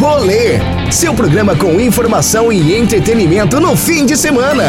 [0.00, 0.58] Rolê,
[0.90, 4.64] seu programa com informação e entretenimento no fim de semana.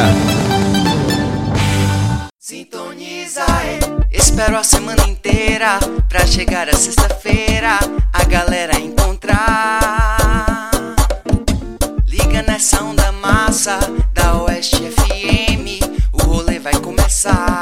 [2.37, 3.45] Sintoniza,
[4.11, 5.79] espero a semana inteira
[6.09, 7.79] pra chegar a sexta-feira
[8.11, 10.69] a galera encontrar.
[12.05, 13.79] Liga nessa onda massa
[14.13, 15.79] da Oeste FM,
[16.11, 17.60] o rolê vai começar.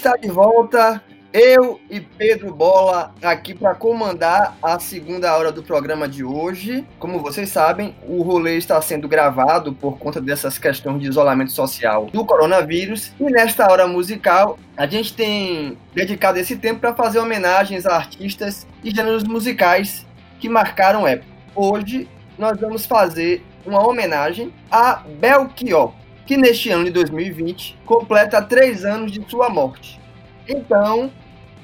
[0.00, 1.02] Está de volta.
[1.30, 6.86] Eu e Pedro Bola aqui para comandar a segunda hora do programa de hoje.
[6.98, 12.06] Como vocês sabem, o rolê está sendo gravado por conta dessas questões de isolamento social
[12.06, 13.12] do coronavírus.
[13.20, 18.66] E nesta hora musical, a gente tem dedicado esse tempo para fazer homenagens a artistas
[18.82, 20.06] e gêneros musicais
[20.40, 21.30] que marcaram época.
[21.54, 25.92] Hoje nós vamos fazer uma homenagem a Belchior,
[26.30, 30.00] que neste ano de 2020 completa três anos de sua morte.
[30.48, 31.10] Então,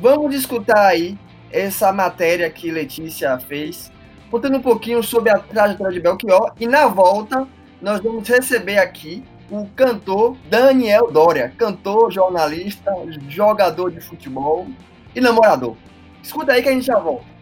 [0.00, 1.16] vamos escutar aí
[1.52, 3.92] essa matéria que Letícia fez,
[4.28, 6.52] contando um pouquinho sobre a trajetória de Belchior.
[6.58, 7.46] E na volta,
[7.80, 9.22] nós vamos receber aqui
[9.52, 12.92] o cantor Daniel Dória, cantor, jornalista,
[13.28, 14.66] jogador de futebol
[15.14, 15.76] e namorador.
[16.20, 17.35] Escuta aí que a gente já volta.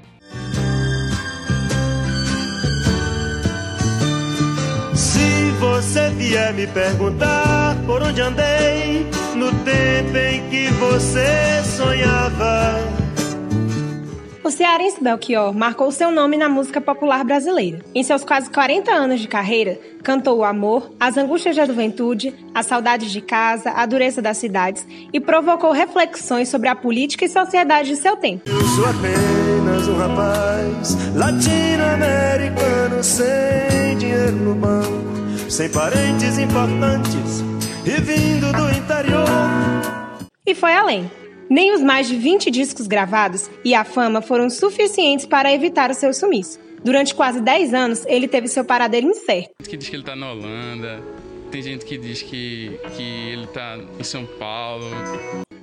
[5.64, 12.74] Você vier me perguntar por onde andei no tempo em que você sonhava.
[14.44, 17.78] O cearense Belchior marcou seu nome na música popular brasileira.
[17.94, 22.66] Em seus quase 40 anos de carreira, cantou o amor, as angústias da juventude, as
[22.66, 27.88] saudades de casa, a dureza das cidades e provocou reflexões sobre a política e sociedade
[27.88, 28.42] de seu tempo.
[28.46, 37.42] Eu sou apenas um rapaz latino-americano sem dinheiro no banco, sem parentes importantes
[37.84, 39.24] e vindo do interior.
[40.46, 41.10] E foi além.
[41.48, 45.94] Nem os mais de 20 discos gravados e a fama foram suficientes para evitar o
[45.94, 46.58] seu sumiço.
[46.82, 49.50] Durante quase 10 anos, ele teve seu paradeiro incerto.
[49.58, 51.02] Tem gente que diz que ele tá na Holanda,
[51.50, 54.84] tem gente que diz que, que ele tá em São Paulo.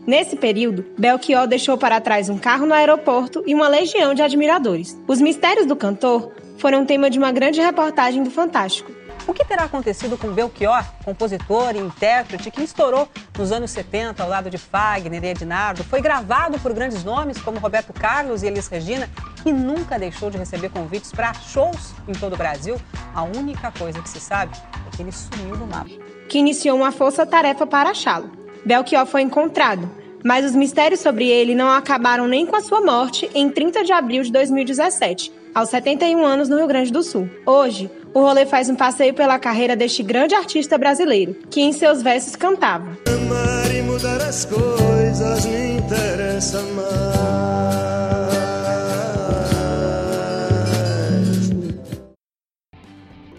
[0.06, 4.98] Nesse período, Belchior deixou para trás um carro no aeroporto e uma legião de admiradores.
[5.08, 8.92] Os mistérios do cantor foram tema de uma grande reportagem do Fantástico.
[9.32, 13.08] O que terá acontecido com Belchior, compositor e intérprete que estourou
[13.40, 17.58] nos anos 70 ao lado de Fagner e Ednardo, foi gravado por grandes nomes como
[17.58, 19.10] Roberto Carlos e Elis Regina
[19.46, 22.76] e nunca deixou de receber convites para shows em todo o Brasil?
[23.16, 24.54] A única coisa que se sabe
[24.86, 25.92] é que ele sumiu do mapa.
[26.28, 28.30] Que iniciou uma força-tarefa para achá-lo.
[28.66, 29.90] Belchior foi encontrado,
[30.26, 33.94] mas os mistérios sobre ele não acabaram nem com a sua morte em 30 de
[33.94, 37.30] abril de 2017, aos 71 anos no Rio Grande do Sul.
[37.46, 42.02] Hoje, o rolê faz um passeio pela carreira deste grande artista brasileiro, que em seus
[42.02, 42.98] versos cantava.
[43.08, 46.92] Amar e mudar as coisas me interessa mais.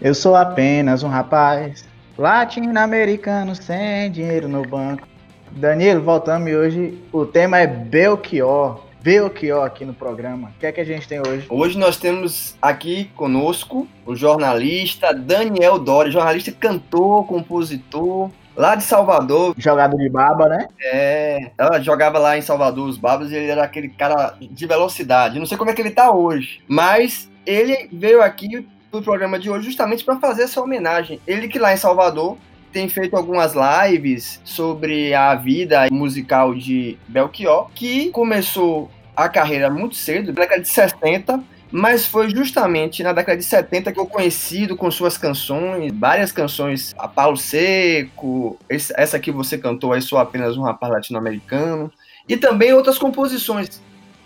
[0.01, 1.85] Eu sou apenas um rapaz
[2.17, 5.07] latino-americano sem dinheiro no banco.
[5.51, 8.82] Danilo, voltamos e hoje o tema é Belchior.
[9.03, 10.53] Belchior aqui no programa.
[10.55, 11.45] O que é que a gente tem hoje?
[11.49, 19.53] Hoje nós temos aqui conosco o jornalista Daniel Dória, jornalista, cantor, compositor, lá de Salvador.
[19.57, 20.69] Jogador de baba, né?
[20.81, 25.37] É, ela jogava lá em Salvador os babas e ele era aquele cara de velocidade.
[25.37, 29.49] Não sei como é que ele tá hoje, mas ele veio aqui pro programa de
[29.49, 31.19] hoje justamente para fazer essa homenagem.
[31.27, 32.37] Ele que lá em Salvador
[32.73, 39.95] tem feito algumas lives sobre a vida musical de Belchior, que começou a carreira muito
[39.95, 44.75] cedo, na década de 60, mas foi justamente na década de 70 que eu conhecido
[44.75, 50.57] com suas canções, várias canções, a Paulo Seco, essa que você cantou aí, Sou Apenas
[50.57, 51.91] um Rapaz Latino-Americano,
[52.27, 53.81] e também outras composições.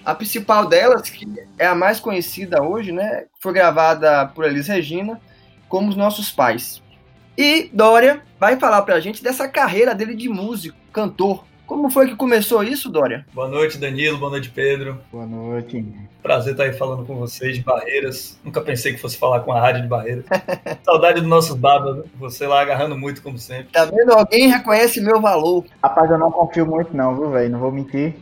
[0.05, 1.27] A principal delas, que
[1.59, 5.19] é a mais conhecida hoje, né, foi gravada por Elis Regina,
[5.67, 6.81] como Os Nossos Pais.
[7.37, 11.45] E Dória vai falar pra gente dessa carreira dele de músico, cantor.
[11.67, 13.27] Como foi que começou isso, Dória?
[13.31, 14.17] Boa noite, Danilo.
[14.17, 14.99] Boa noite, Pedro.
[15.11, 15.85] Boa noite.
[16.23, 18.39] Prazer estar aí falando com vocês de Barreiras.
[18.43, 20.25] Nunca pensei que fosse falar com a rádio de Barreiras.
[20.83, 22.05] Saudade dos nossos babas.
[22.15, 23.67] Você lá agarrando muito, como sempre.
[23.71, 24.13] Tá vendo?
[24.13, 25.63] Alguém reconhece meu valor.
[25.83, 27.51] Rapaz, eu não confio muito não, viu, velho?
[27.51, 28.15] Não vou mentir.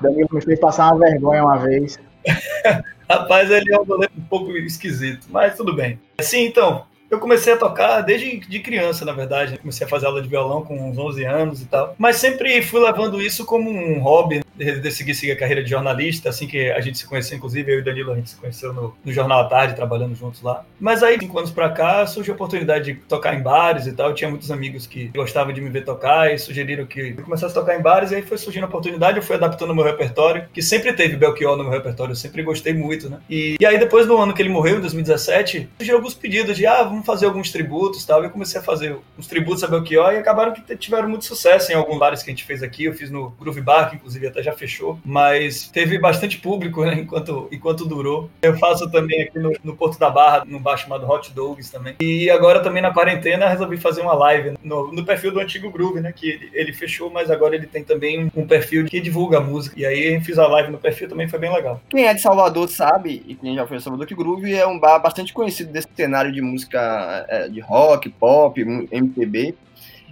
[0.00, 1.98] Danilo me fez passar uma vergonha uma vez.
[3.10, 5.98] Rapaz, ele é um goleiro um pouco esquisito, mas tudo bem.
[6.22, 9.58] Sim, então, eu comecei a tocar desde de criança, na verdade.
[9.58, 11.94] Comecei a fazer aula de violão com uns 11 anos e tal.
[11.98, 14.43] Mas sempre fui levando isso como um hobby.
[14.56, 17.82] Decidi seguir a carreira de jornalista, assim que a gente se conheceu, inclusive eu e
[17.82, 20.64] Danilo, a gente se conheceu no, no Jornal à Tarde, trabalhando juntos lá.
[20.78, 24.10] Mas aí, cinco anos pra cá, surgiu a oportunidade de tocar em bares e tal.
[24.10, 27.56] Eu tinha muitos amigos que gostavam de me ver tocar e sugeriram que eu começasse
[27.56, 28.12] a tocar em bares.
[28.12, 31.16] E aí foi surgindo a oportunidade, eu fui adaptando o meu repertório, que sempre teve
[31.16, 33.18] Belchior no meu repertório, eu sempre gostei muito, né?
[33.28, 36.66] E, e aí, depois do ano que ele morreu, em 2017, surgiram alguns pedidos de,
[36.66, 38.22] ah, vamos fazer alguns tributos tal.
[38.22, 41.72] E eu comecei a fazer uns tributos a Belchior e acabaram que tiveram muito sucesso
[41.72, 42.84] em alguns bares que a gente fez aqui.
[42.84, 46.94] Eu fiz no Groove Bar, que inclusive até já fechou, mas teve bastante público, né,
[46.94, 48.30] enquanto, enquanto durou.
[48.42, 51.96] Eu faço também aqui no, no Porto da Barra, num bar chamado Hot Dogs também.
[52.00, 56.00] E agora também na quarentena resolvi fazer uma live no, no perfil do antigo Groove,
[56.00, 59.40] né, que ele, ele, fechou, mas agora ele tem também um perfil que divulga a
[59.40, 59.78] música.
[59.78, 61.80] E aí fiz a live no perfil também, foi bem legal.
[61.88, 64.78] Quem é de Salvador sabe, e quem já foi a Salvador, que Groove é um
[64.78, 69.54] bar bastante conhecido desse cenário de música é, de rock, pop, MPB.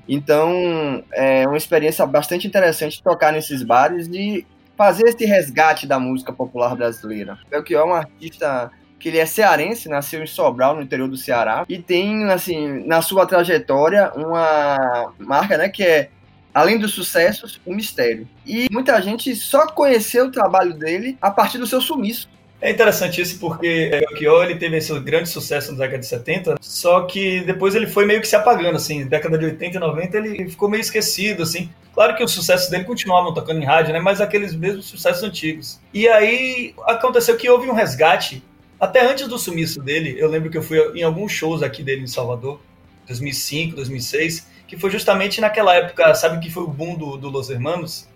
[0.08, 4.46] Então, é uma experiência bastante interessante tocar nesses bares e
[4.76, 7.38] fazer esse resgate da música popular brasileira.
[7.50, 11.64] Belchior é um artista que ele é cearense, nasceu em Sobral, no interior do Ceará,
[11.68, 16.08] e tem, assim, na sua trajetória, uma marca, né, que é,
[16.54, 18.28] além dos sucessos, o mistério.
[18.46, 22.28] E muita gente só conheceu o trabalho dele a partir do seu sumiço.
[22.62, 27.02] É interessante isso porque Belchior ele teve esse grande sucesso na década de 70, só
[27.06, 30.48] que depois ele foi meio que se apagando, assim, década de 80 e 90 ele
[30.48, 31.68] ficou meio esquecido, assim.
[31.92, 35.80] Claro que os sucessos dele continuavam tocando em rádio, né, mas aqueles mesmos sucessos antigos.
[35.92, 38.44] E aí aconteceu que houve um resgate,
[38.78, 42.02] até antes do sumiço dele, eu lembro que eu fui em alguns shows aqui dele
[42.02, 42.60] em Salvador,
[43.08, 47.50] 2005, 2006, que foi justamente naquela época, sabe que foi o boom do, do Los
[47.50, 48.08] Hermanos?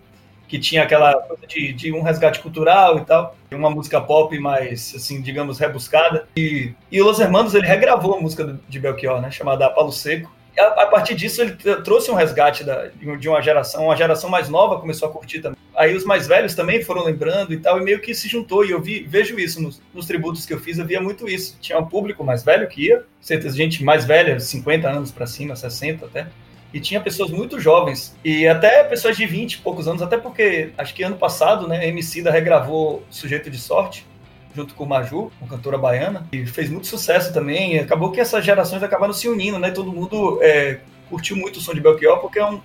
[0.47, 4.93] Que tinha aquela coisa de, de, um resgate cultural e tal, uma música pop mais,
[4.95, 6.27] assim, digamos, rebuscada.
[6.35, 10.31] E, e Los Hermanos, ele regravou a música de Belchior, né, chamada Palo Seco.
[10.55, 11.51] E a, a, partir disso, ele
[11.83, 15.57] trouxe um resgate da, de uma geração, uma geração mais nova começou a curtir também.
[15.75, 18.65] Aí os mais velhos também foram lembrando e tal, e meio que se juntou.
[18.65, 21.55] E eu vi, vejo isso nos, nos tributos que eu fiz, eu via muito isso.
[21.61, 25.55] Tinha um público mais velho que ia, certa gente mais velha, 50 anos para cima,
[25.55, 26.27] 60 até
[26.73, 30.71] e tinha pessoas muito jovens e até pessoas de 20 e poucos anos, até porque
[30.77, 34.05] acho que ano passado, né, a MC da regravou Sujeito de Sorte
[34.57, 37.75] junto com o Maju, uma cantora baiana, e fez muito sucesso também.
[37.75, 39.69] E acabou que essas gerações acabaram se unindo, né?
[39.69, 40.79] Todo mundo é,
[41.09, 42.59] curtiu muito o som de Belchior porque é, um,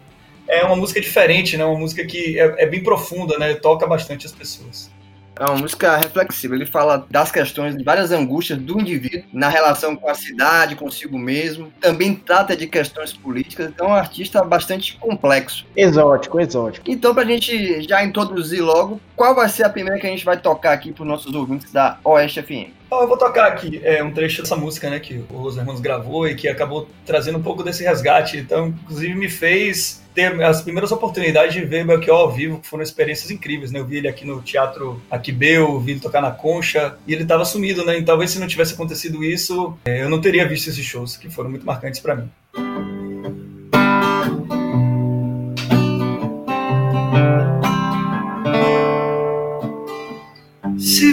[0.48, 1.64] é uma música diferente, né?
[1.66, 3.54] Uma música que é, é bem profunda, né?
[3.54, 4.90] Toca bastante as pessoas.
[5.38, 6.54] É uma música reflexiva.
[6.54, 11.18] Ele fala das questões, de várias angústias do indivíduo na relação com a cidade, consigo
[11.18, 11.72] mesmo.
[11.80, 13.68] Também trata de questões políticas.
[13.68, 15.66] Então, é um artista bastante complexo.
[15.76, 16.90] Exótico, exótico.
[16.90, 20.36] Então, pra gente já introduzir logo, qual vai ser a primeira que a gente vai
[20.36, 22.81] tocar aqui para os nossos ouvintes da Oeste FM?
[23.00, 26.28] Eu vou tocar aqui é, um trecho dessa música, né, que o Los Hermanos gravou
[26.28, 28.36] e que acabou trazendo um pouco desse resgate.
[28.36, 32.82] Então, inclusive, me fez ter as primeiras oportunidades de ver Belchior ao vivo, que foram
[32.82, 33.78] experiências incríveis, né?
[33.78, 37.44] Eu vi ele aqui no Teatro Aquibeu, vi ele tocar na Concha, e ele estava
[37.44, 37.98] sumido, né?
[37.98, 41.30] E talvez se não tivesse acontecido isso, é, eu não teria visto esses shows, que
[41.30, 42.30] foram muito marcantes para mim.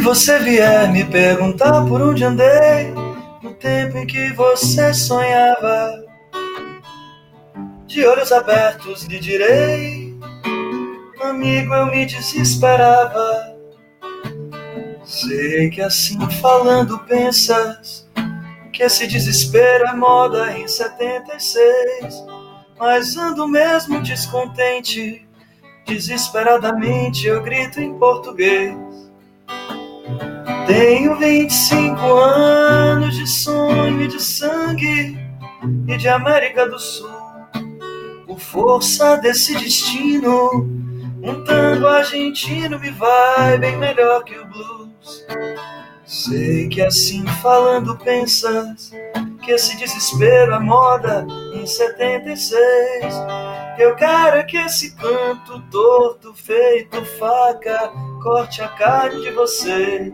[0.10, 2.92] Você vier me perguntar por onde andei,
[3.44, 6.04] no tempo em que você sonhava,
[7.86, 10.18] de olhos abertos lhe direi,
[11.22, 13.56] amigo, eu me desesperava.
[15.04, 18.10] Sei que assim falando pensas
[18.74, 22.16] que esse desespero é moda em 76,
[22.80, 25.30] mas ando mesmo descontente,
[25.86, 28.89] desesperadamente eu grito em português.
[30.70, 35.18] Tenho 25 anos de sonho e de sangue
[35.88, 37.10] e de América do Sul.
[38.28, 40.62] Por força desse destino,
[41.24, 45.26] um tango argentino me vai bem melhor que o blues.
[46.06, 48.92] Sei que assim falando pensas
[49.44, 53.16] que esse desespero é moda em 76.
[53.80, 60.14] Eu quero é que esse canto torto feito faca corte a carne de vocês.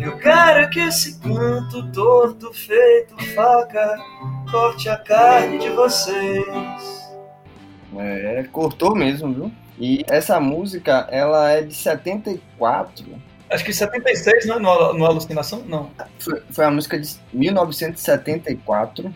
[0.00, 3.96] Eu quero que esse canto torto feito faca
[4.50, 7.08] corte a carne de vocês.
[7.96, 9.52] É, cortou mesmo, viu?
[9.78, 13.06] E essa música, ela é de 74.
[13.50, 14.58] Acho que 76, né?
[14.58, 15.62] No, no Alucinação?
[15.66, 15.90] Não.
[16.18, 19.14] Foi, foi a música de 1974,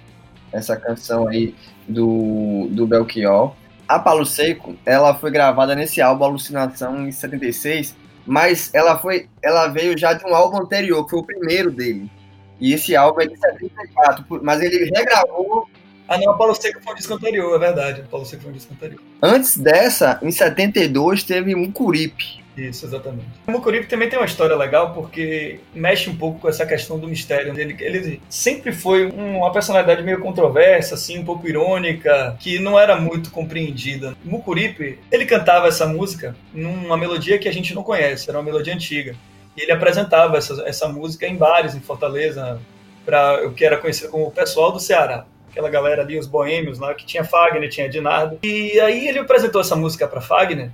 [0.53, 1.55] essa canção aí
[1.87, 3.55] do, do Belchior.
[3.95, 7.95] A Palo Seco, ela foi gravada nesse álbum Alucinação em 76,
[8.27, 12.11] mas ela foi, ela veio já de um álbum anterior, que foi o primeiro dele.
[12.59, 15.69] E esse álbum é de 74, mas ele regravou
[16.09, 18.01] ah, não, a Paulo Seco foi um disco anterior, é verdade.
[18.03, 19.01] A Paulo Seco foi um disco anterior.
[19.23, 22.42] Antes dessa, em 72, teve Mucuripe.
[22.57, 23.29] Isso, exatamente.
[23.47, 27.09] O Mucuripe também tem uma história legal, porque mexe um pouco com essa questão do
[27.09, 27.59] mistério.
[27.59, 32.97] Ele, ele sempre foi uma personalidade meio controversa, assim, um pouco irônica, que não era
[32.97, 34.15] muito compreendida.
[34.25, 38.45] O Mucuripe, ele cantava essa música numa melodia que a gente não conhece, era uma
[38.45, 39.17] melodia antiga.
[39.57, 42.61] E ele apresentava essa, essa música em bares em Fortaleza,
[43.05, 46.79] para o que era conhecido como o pessoal do Ceará aquela galera ali, os boêmios
[46.79, 48.39] lá, que tinha Fagner, tinha Dinardo.
[48.43, 50.71] E aí ele apresentou essa música para Fagner,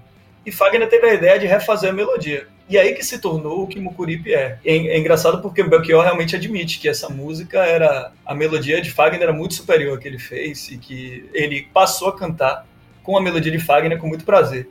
[0.49, 2.47] e Fagner teve a ideia de refazer a melodia.
[2.71, 4.59] E aí que se tornou o que Mucuripe é.
[4.65, 4.77] é.
[4.77, 8.13] É, engraçado porque o Belchior realmente admite que essa música era.
[8.25, 12.09] A melodia de Fagner era muito superior ao que ele fez e que ele passou
[12.09, 12.67] a cantar
[13.03, 14.69] com a melodia de Fagner com muito prazer.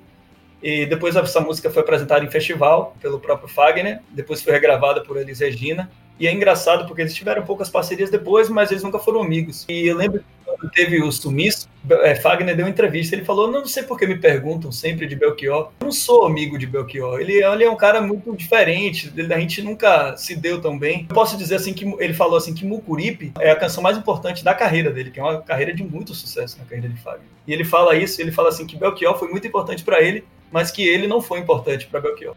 [0.62, 5.18] E depois essa música foi apresentada em festival pelo próprio Fagner, depois foi regravada por
[5.18, 5.90] Elis Regina.
[6.20, 9.64] E é engraçado porque eles tiveram poucas parcerias depois, mas eles nunca foram amigos.
[9.70, 10.24] E eu lembro
[10.60, 13.16] quando teve o sumiço, é, Fagner deu uma entrevista.
[13.16, 15.72] Ele falou: Não sei por que me perguntam sempre de Belchior.
[15.80, 17.20] Eu não sou amigo de Belchior.
[17.20, 19.14] Ele, ele é um cara muito diferente.
[19.32, 21.06] A gente nunca se deu tão bem.
[21.10, 24.44] Eu posso dizer assim que ele falou assim que Mucuripe é a canção mais importante
[24.44, 27.28] da carreira dele, que é uma carreira de muito sucesso na carreira de Fagner.
[27.46, 28.22] E ele fala isso.
[28.22, 31.40] Ele fala assim que Belchior foi muito importante para ele, mas que ele não foi
[31.40, 32.36] importante para Belchior.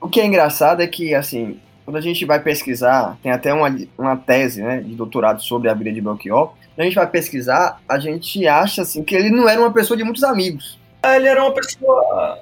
[0.00, 3.76] O que é engraçado é que, assim, quando a gente vai pesquisar, tem até uma,
[3.98, 7.80] uma tese né, de doutorado sobre a vida de Belchior, quando a gente vai pesquisar,
[7.88, 10.78] a gente acha assim, que ele não era uma pessoa de muitos amigos.
[11.02, 12.40] Ah, ele era uma pessoa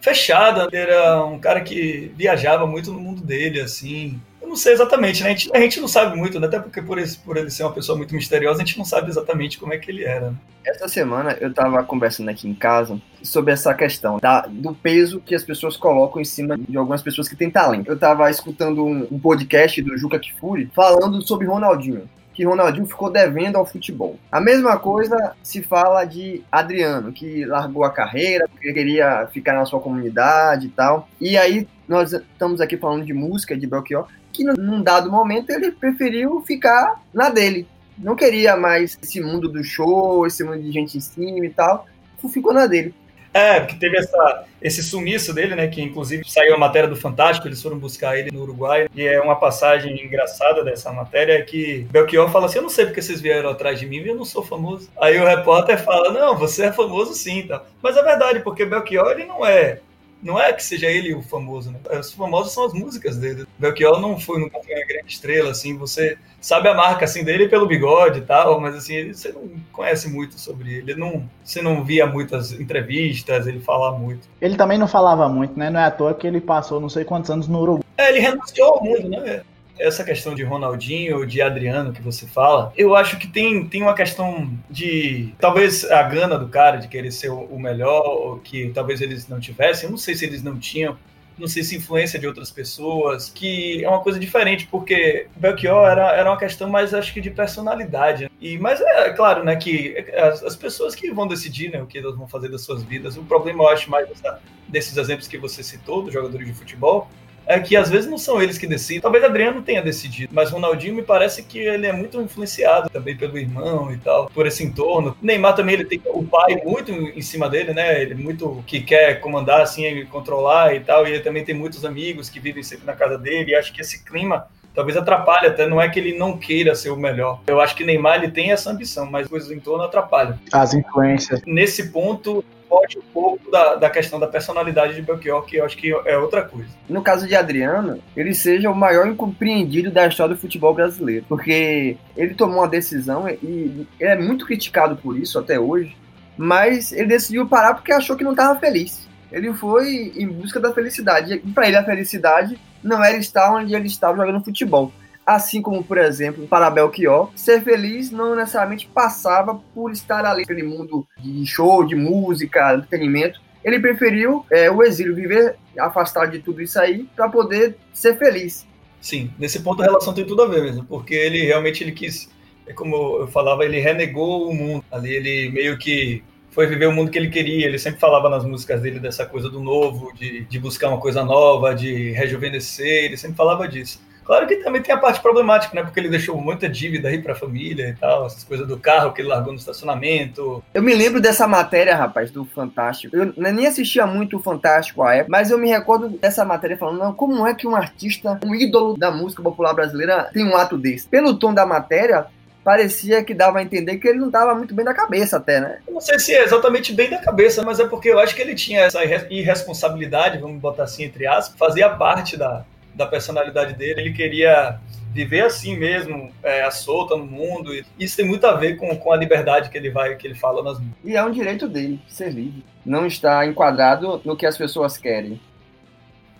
[0.00, 4.20] fechada, ele era um cara que viajava muito no mundo dele, assim,
[4.52, 5.30] não sei exatamente, né?
[5.30, 6.46] A gente, a gente não sabe muito, né?
[6.46, 9.08] Até porque por, esse, por ele ser uma pessoa muito misteriosa, a gente não sabe
[9.08, 10.34] exatamente como é que ele era.
[10.64, 15.34] Essa semana eu tava conversando aqui em casa sobre essa questão da, do peso que
[15.34, 17.90] as pessoas colocam em cima de algumas pessoas que têm talento.
[17.90, 23.10] Eu tava escutando um, um podcast do Juca Kifuri falando sobre Ronaldinho que Ronaldinho ficou
[23.10, 24.18] devendo ao futebol.
[24.30, 29.66] A mesma coisa se fala de Adriano, que largou a carreira, porque queria ficar na
[29.66, 31.06] sua comunidade e tal.
[31.20, 35.70] E aí nós estamos aqui falando de música de Belchior, que num dado momento ele
[35.70, 37.66] preferiu ficar na dele.
[37.98, 41.86] Não queria mais esse mundo do show, esse mundo de gente em cima e tal.
[42.32, 42.94] Ficou na dele.
[43.34, 45.66] É, porque teve essa, esse sumiço dele, né?
[45.66, 48.88] Que inclusive saiu a matéria do Fantástico, eles foram buscar ele no Uruguai.
[48.94, 53.00] E é uma passagem engraçada dessa matéria que Belchior fala assim: Eu não sei porque
[53.00, 54.90] vocês vieram atrás de mim, eu não sou famoso.
[55.00, 57.62] Aí o repórter fala: Não, você é famoso sim, tá?
[57.82, 59.80] Mas é verdade, porque Belchior ele não é
[60.22, 61.78] não é que seja ele o famoso, né?
[61.98, 63.44] Os famosos são as músicas dele.
[63.58, 67.48] Belchior não foi, nunca foi uma grande estrela, assim, você sabe a marca, assim, dele
[67.48, 71.84] pelo bigode e tal, mas, assim, você não conhece muito sobre ele, não, você não
[71.84, 74.28] via muitas entrevistas, ele falava muito.
[74.40, 75.70] Ele também não falava muito, né?
[75.70, 77.82] Não é à toa que ele passou não sei quantos anos no Uruguai.
[77.98, 79.42] É, ele renunciou ao mundo, né?
[79.82, 83.94] Essa questão de Ronaldinho, de Adriano que você fala, eu acho que tem, tem uma
[83.94, 89.00] questão de talvez a gana do cara de querer ser o, melhor, ou que talvez
[89.00, 90.96] eles não tivessem, eu não sei se eles não tinham,
[91.38, 96.12] não sei se influência de outras pessoas, que é uma coisa diferente, porque Belchior era,
[96.12, 98.30] era uma questão mais, acho que, de personalidade.
[98.40, 101.86] E, mas é, é claro, né, que as, as, pessoas que vão decidir né, o
[101.86, 105.26] que elas vão fazer das suas vidas, o problema, eu acho, mais dessa, desses exemplos
[105.26, 107.08] que você citou, dos jogadores de futebol,
[107.46, 109.00] é que às vezes não são eles que decidem.
[109.00, 113.38] Talvez Adriano tenha decidido, mas Ronaldinho me parece que ele é muito influenciado também pelo
[113.38, 115.16] irmão e tal, por esse entorno.
[115.20, 118.00] Neymar também ele tem o pai muito em cima dele, né?
[118.00, 122.28] Ele muito que quer comandar assim, controlar e tal, e ele também tem muitos amigos
[122.28, 123.52] que vivem sempre na casa dele.
[123.52, 126.90] E acho que esse clima talvez atrapalhe até, não é que ele não queira ser
[126.90, 127.40] o melhor.
[127.46, 130.38] Eu acho que Neymar ele tem essa ambição, mas coisas em torno atrapalham.
[130.52, 131.42] As influências.
[131.46, 135.76] Nesse ponto, foge um pouco da, da questão da personalidade de Belchior, que eu acho
[135.76, 136.70] que é outra coisa.
[136.88, 141.98] No caso de Adriano, ele seja o maior incompreendido da história do futebol brasileiro, porque
[142.16, 145.94] ele tomou uma decisão e é muito criticado por isso até hoje,
[146.36, 149.06] mas ele decidiu parar porque achou que não estava feliz.
[149.30, 151.38] Ele foi em busca da felicidade.
[151.54, 154.92] Para ele a felicidade não era estar onde ele estava jogando futebol.
[155.24, 160.62] Assim como, por exemplo, para Belchior, ser feliz não necessariamente passava por estar ali naquele
[160.62, 163.40] mundo de show, de música, entretenimento.
[163.64, 168.66] Ele preferiu é, o exílio, viver afastado de tudo isso aí, para poder ser feliz.
[169.00, 172.28] Sim, nesse ponto a relação tem tudo a ver mesmo, porque ele realmente ele quis,
[172.66, 174.84] é como eu falava, ele renegou o mundo.
[174.90, 177.66] Ali ele meio que foi viver o mundo que ele queria.
[177.66, 181.24] Ele sempre falava nas músicas dele dessa coisa do novo, de, de buscar uma coisa
[181.24, 183.04] nova, de rejuvenescer.
[183.04, 184.00] Ele sempre falava disso.
[184.24, 185.82] Claro que também tem a parte problemática, né?
[185.82, 189.20] Porque ele deixou muita dívida aí pra família e tal, essas coisas do carro que
[189.20, 190.62] ele largou no estacionamento.
[190.72, 193.16] Eu me lembro dessa matéria, rapaz, do Fantástico.
[193.16, 196.98] Eu nem assistia muito o Fantástico à época, mas eu me recordo dessa matéria falando,
[196.98, 200.78] não, como é que um artista, um ídolo da música popular brasileira tem um ato
[200.78, 201.08] desse?
[201.08, 202.26] Pelo tom da matéria,
[202.64, 205.78] parecia que dava a entender que ele não estava muito bem da cabeça até, né?
[205.86, 208.42] Eu não sei se é exatamente bem da cabeça, mas é porque eu acho que
[208.42, 214.00] ele tinha essa irresponsabilidade, vamos botar assim entre aspas, fazia parte da, da personalidade dele.
[214.00, 214.78] Ele queria
[215.12, 217.74] viver assim mesmo, é, a solta no mundo.
[217.74, 220.34] E isso tem muito a ver com, com a liberdade que ele vai, que ele
[220.34, 220.98] fala nas músicas.
[221.04, 222.64] E é um direito dele, ser livre.
[222.84, 225.40] Não está enquadrado no que as pessoas querem.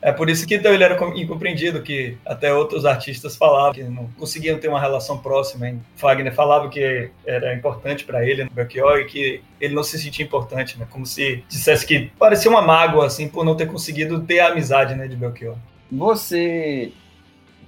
[0.04, 4.08] É por isso que então, ele era incompreendido, que até outros artistas falavam que não
[4.18, 5.68] conseguiam ter uma relação próxima.
[5.68, 5.80] Hein?
[5.94, 10.26] Fagner falava que era importante para ele no Belchior e que ele não se sentia
[10.26, 10.88] importante, né?
[10.90, 14.96] como se dissesse que parecia uma mágoa assim por não ter conseguido ter a amizade
[14.96, 15.56] né, de Belchior.
[15.92, 16.90] Você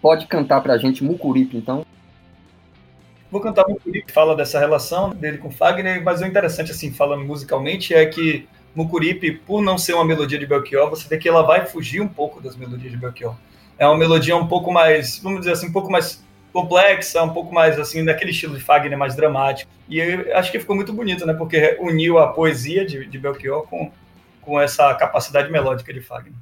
[0.00, 1.84] pode cantar pra gente Mucuripe, então?
[3.30, 7.92] Vou cantar Mucuripe, fala dessa relação dele com Fagner, mas o interessante, assim, falando musicalmente,
[7.92, 11.66] é que Mucuripe, por não ser uma melodia de Belchior, você vê que ela vai
[11.66, 13.36] fugir um pouco das melodias de Belchior.
[13.78, 17.52] É uma melodia um pouco mais, vamos dizer assim, um pouco mais complexa, um pouco
[17.52, 19.70] mais assim, daquele estilo de Fagner mais dramático.
[19.86, 21.34] E eu acho que ficou muito bonito, né?
[21.34, 23.90] Porque uniu a poesia de, de Belchior com,
[24.40, 26.32] com essa capacidade melódica de Fagner.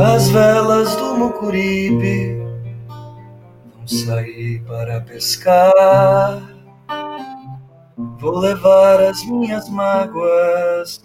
[0.00, 2.36] As velas do Mucuripe
[3.74, 6.42] vão sair para pescar.
[8.18, 11.02] Vou levar as minhas mágoas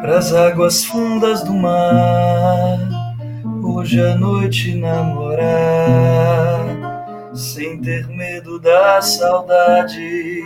[0.00, 2.78] para as águas fundas do mar.
[3.62, 5.44] Hoje à noite namorar,
[7.34, 10.42] sem ter medo da saudade,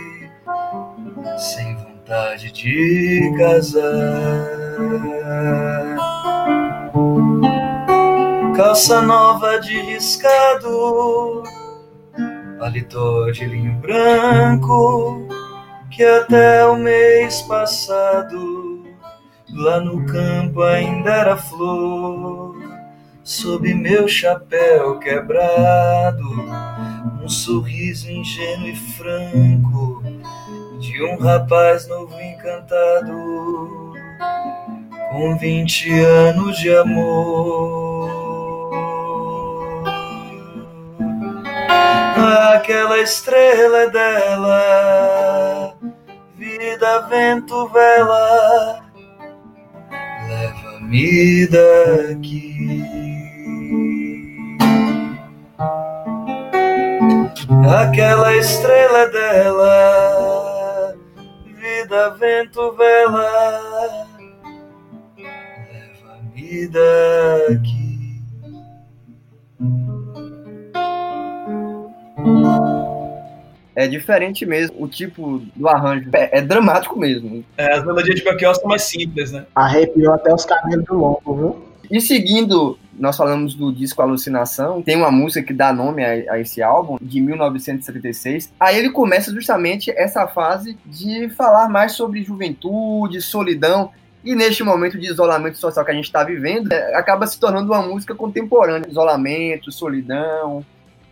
[1.37, 4.69] sem vontade de casar
[8.69, 11.41] calça nova de riscado,
[12.59, 15.27] paletó de linho branco,
[15.89, 18.85] que até o mês passado
[19.55, 22.59] lá no campo ainda era flor.
[23.23, 26.29] Sob meu chapéu quebrado,
[27.23, 30.03] um sorriso ingênuo e franco
[30.79, 33.93] de um rapaz novo encantado,
[35.11, 38.18] com vinte anos de amor.
[42.59, 45.75] Aquela estrela é dela,
[46.35, 48.81] vida, vento, vela,
[50.27, 52.69] leva-me daqui.
[57.81, 60.95] Aquela estrela é dela,
[61.45, 64.07] vida, vento, vela,
[65.17, 67.78] leva-me daqui.
[73.79, 77.45] É diferente mesmo, o tipo do arranjo é, é dramático mesmo.
[77.57, 79.45] É, as melodias de Belchior são mais simples, né?
[79.55, 81.65] Arrepiou até os cabelos do longo, viu?
[81.89, 86.39] E seguindo, nós falamos do disco Alucinação, tem uma música que dá nome a, a,
[86.41, 88.51] esse álbum, de 1976.
[88.59, 93.91] Aí ele começa justamente essa fase de falar mais sobre juventude, solidão.
[94.25, 97.71] E neste momento de isolamento social que a gente está vivendo, é, acaba se tornando
[97.71, 98.89] uma música contemporânea.
[98.89, 100.65] Isolamento, solidão,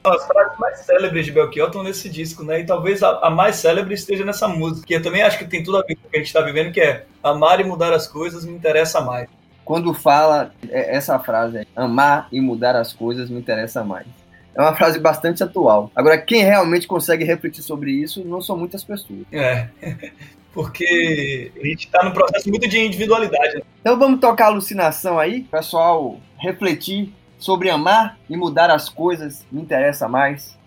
[0.07, 2.61] as frases mais célebres de Belchior estão nesse disco, né?
[2.61, 5.63] E talvez a, a, mais célebre esteja nessa música, que eu também acho que tem
[5.63, 7.93] tudo a ver com o que a gente está vivendo, que é amar e mudar
[7.93, 9.29] as coisas me interessa mais.
[9.63, 14.07] Quando fala é, essa frase, amar e mudar as coisas me interessa mais.
[14.55, 15.91] É uma frase bastante atual.
[15.95, 19.21] Agora, quem realmente consegue refletir sobre isso não são muitas pessoas.
[19.31, 19.67] É,
[20.51, 23.57] porque a gente está num processo muito de individualidade.
[23.57, 23.61] Né?
[23.81, 30.07] Então vamos tocar alucinação aí, pessoal refletir sobre amar e mudar as coisas me interessa
[30.07, 30.57] mais?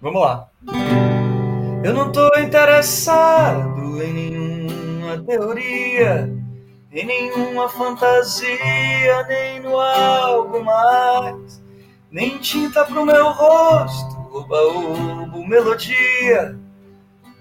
[0.00, 0.48] Vamos lá.
[1.84, 6.32] Eu não tô interessado em nenhuma teoria,
[6.92, 11.62] em nenhuma fantasia, nem no algo mais,
[12.10, 16.58] nem tinta pro meu rosto, oba-oba, melodia,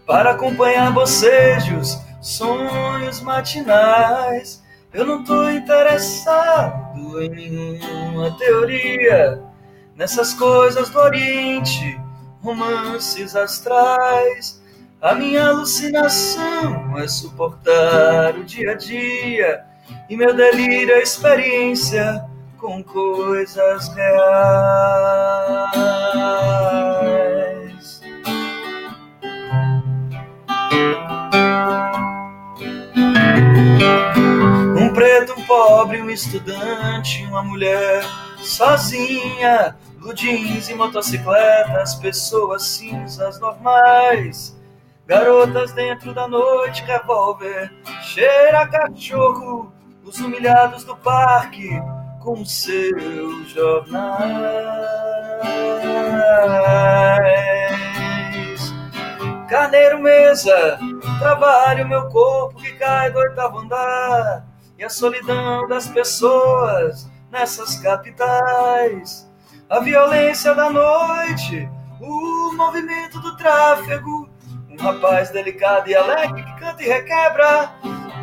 [0.05, 4.63] para acompanhar bocejos, sonhos matinais
[4.95, 9.43] eu não tô interessado em nenhuma teoria,
[9.93, 11.99] nessas coisas do Oriente,
[12.41, 14.63] romances astrais.
[15.01, 19.65] A minha alucinação é suportar o dia a dia
[20.09, 22.25] e meu delírio a experiência
[22.57, 25.35] com coisas reais.
[34.95, 38.01] Preto, um pobre, um estudante, uma mulher
[38.37, 39.75] sozinha,
[40.15, 44.57] jeans e motocicletas, pessoas cinzas normais.
[45.05, 51.71] Garotas dentro da noite, revólver, cheira cachorro, os humilhados do parque
[52.23, 53.99] com seus jornais.
[59.49, 60.79] Carneiro mesa,
[61.19, 69.29] trabalho meu corpo que cai do oitavo andar e a solidão das pessoas nessas capitais.
[69.69, 74.29] A violência da noite, o movimento do tráfego,
[74.69, 77.71] um rapaz delicado e alegre que canta e requebra,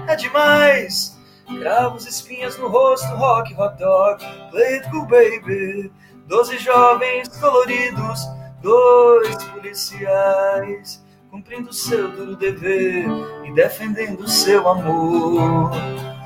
[0.06, 1.18] é demais.
[1.58, 5.92] Cravos, espinhas no rosto, rock, hot dog, play it cool baby.
[6.26, 8.20] Doze jovens coloridos,
[8.62, 13.06] dois policiais, cumprindo seu duro dever
[13.44, 15.70] e defendendo seu amor.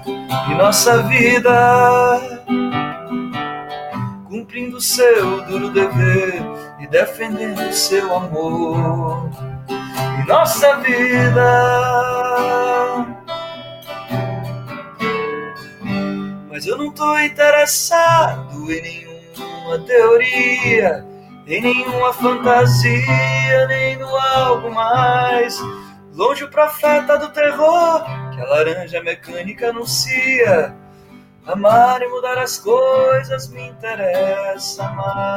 [0.07, 2.21] E nossa vida,
[4.29, 6.43] cumprindo seu duro dever
[6.81, 9.31] e defendendo seu amor.
[9.69, 11.97] E nossa vida
[16.57, 21.07] Mas eu não tô interessado em nenhuma teoria,
[21.47, 25.61] em nenhuma fantasia, nem no algo mais.
[26.17, 28.03] Longe o profeta do terror
[28.35, 30.75] que a laranja mecânica anuncia.
[31.47, 35.37] Amar e mudar as coisas me interessa mais.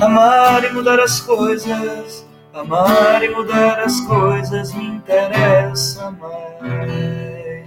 [0.00, 7.66] Amar e mudar as coisas Amar e mudar as coisas me interessa mais.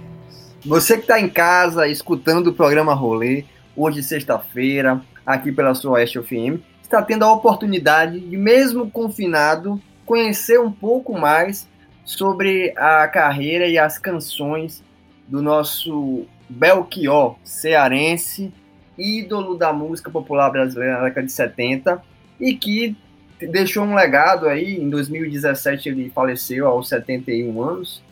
[0.64, 3.44] Você que está em casa escutando o programa Rolê,
[3.76, 10.58] hoje sexta-feira, aqui pela sua Oeste FM, está tendo a oportunidade de, mesmo confinado, conhecer
[10.58, 11.68] um pouco mais
[12.04, 14.82] sobre a carreira e as canções
[15.26, 18.52] do nosso Belchior cearense,
[18.96, 22.02] ídolo da música popular brasileira na década de 70
[22.40, 22.96] e que
[23.40, 24.76] deixou um legado aí.
[24.76, 28.02] Em 2017 ele faleceu aos 71 anos.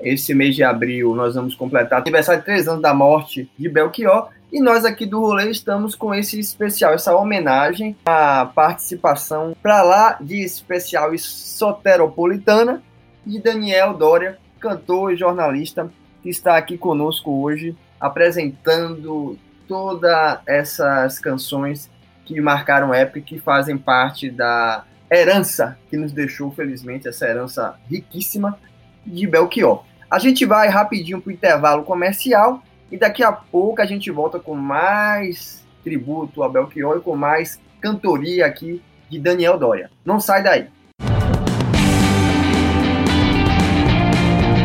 [0.00, 4.28] Esse mês de abril nós vamos completar aniversário de três anos da morte de Belchior.
[4.50, 10.16] E nós aqui do Rolê estamos com esse especial, essa homenagem à participação para lá
[10.18, 12.82] de especial e soteropolitana
[13.26, 15.90] de Daniel Dória, cantor e jornalista,
[16.22, 21.90] que está aqui conosco hoje apresentando todas essas canções
[22.24, 27.74] que marcaram época e que fazem parte da herança que nos deixou, felizmente, essa herança
[27.86, 28.58] riquíssima
[29.06, 29.84] de Belchior.
[30.10, 34.38] A gente vai rapidinho para o intervalo comercial e daqui a pouco a gente volta
[34.38, 39.90] com mais tributo a Belchior e com mais cantoria aqui de Daniel Dória.
[40.04, 40.66] Não sai daí.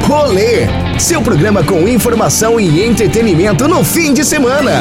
[0.08, 0.68] Rolê,
[1.00, 4.72] seu programa com informação e entretenimento no fim de semana.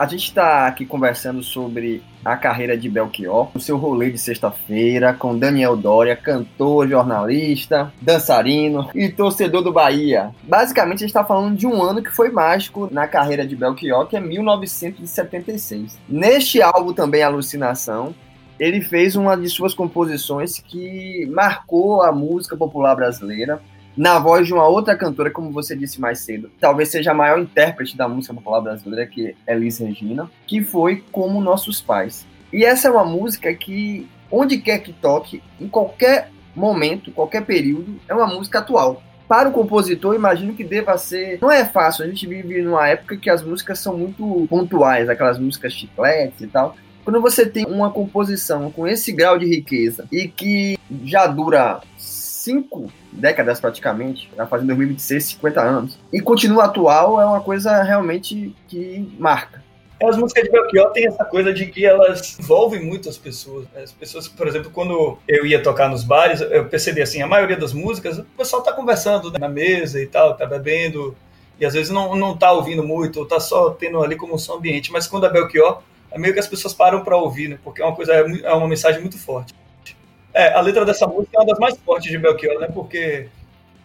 [0.00, 5.12] A gente está aqui conversando sobre a carreira de Belchior, o seu rolê de sexta-feira
[5.12, 10.30] com Daniel Dória, cantor, jornalista, dançarino e torcedor do Bahia.
[10.42, 14.06] Basicamente, a gente está falando de um ano que foi mágico na carreira de Belchior,
[14.06, 15.98] que é 1976.
[16.08, 18.14] Neste álbum também, Alucinação,
[18.58, 23.60] ele fez uma de suas composições que marcou a música popular brasileira
[24.00, 26.50] na voz de uma outra cantora, como você disse mais cedo.
[26.58, 31.04] Talvez seja a maior intérprete da música popular brasileira, que é Elis Regina, que foi
[31.12, 32.26] Como Nossos Pais.
[32.50, 38.00] E essa é uma música que, onde quer que toque, em qualquer momento, qualquer período,
[38.08, 39.02] é uma música atual.
[39.28, 41.38] Para o compositor, imagino que deva ser.
[41.38, 45.38] Não é fácil, a gente vive numa época que as músicas são muito pontuais, aquelas
[45.38, 46.74] músicas chicletes e tal.
[47.04, 51.82] Quando você tem uma composição com esse grau de riqueza e que já dura
[52.40, 57.82] cinco décadas praticamente, já faz em 2026 50 anos, e continua atual, é uma coisa
[57.82, 59.62] realmente que marca.
[60.02, 63.66] As músicas de Belchior têm essa coisa de que elas envolvem muito as pessoas.
[63.74, 63.82] Né?
[63.82, 67.56] As pessoas, por exemplo, quando eu ia tocar nos bares, eu percebi assim, a maioria
[67.56, 71.14] das músicas, o pessoal tá conversando né, na mesa e tal, tá bebendo,
[71.60, 74.54] e às vezes não, não tá ouvindo muito, ou tá só tendo ali como som
[74.54, 77.58] ambiente, mas quando é Belchior, é meio que as pessoas param para ouvir, né?
[77.62, 79.54] Porque é uma coisa, é uma mensagem muito forte.
[80.32, 82.68] É, a letra dessa música é uma das mais fortes de Belchior, né?
[82.72, 83.28] Porque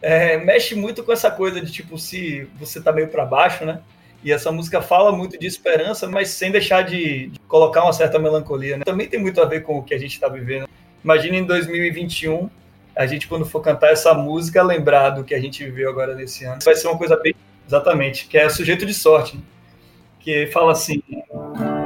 [0.01, 3.79] é, mexe muito com essa coisa de tipo, se você tá meio para baixo, né?
[4.23, 8.17] E essa música fala muito de esperança, mas sem deixar de, de, colocar uma certa
[8.17, 8.83] melancolia, né?
[8.83, 10.67] Também tem muito a ver com o que a gente está vivendo.
[11.03, 12.49] Imagina em 2021
[12.95, 16.45] a gente, quando for cantar essa música, lembrar do que a gente viveu agora nesse
[16.45, 16.59] ano.
[16.63, 17.35] Vai ser uma coisa bem.
[17.67, 19.37] Exatamente, que é sujeito de sorte.
[19.37, 19.43] Né?
[20.19, 21.01] Que fala assim: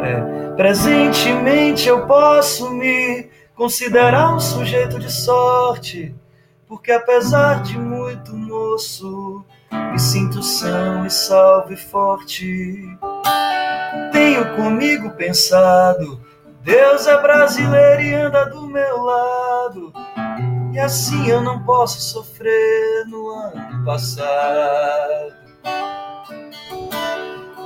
[0.04, 3.29] é, Presentemente eu posso me
[3.60, 6.16] considerar um sujeito de sorte,
[6.66, 9.44] porque apesar de muito moço,
[9.92, 12.78] me sinto são e salve forte.
[14.14, 16.22] Tenho comigo pensado,
[16.64, 19.92] Deus é brasileiro e anda do meu lado.
[20.72, 25.36] E assim eu não posso sofrer no ano passado.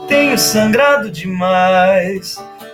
[0.07, 2.43] Tenho sangrado demais,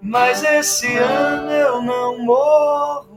[0.00, 3.07] mas esse ano eu não morro.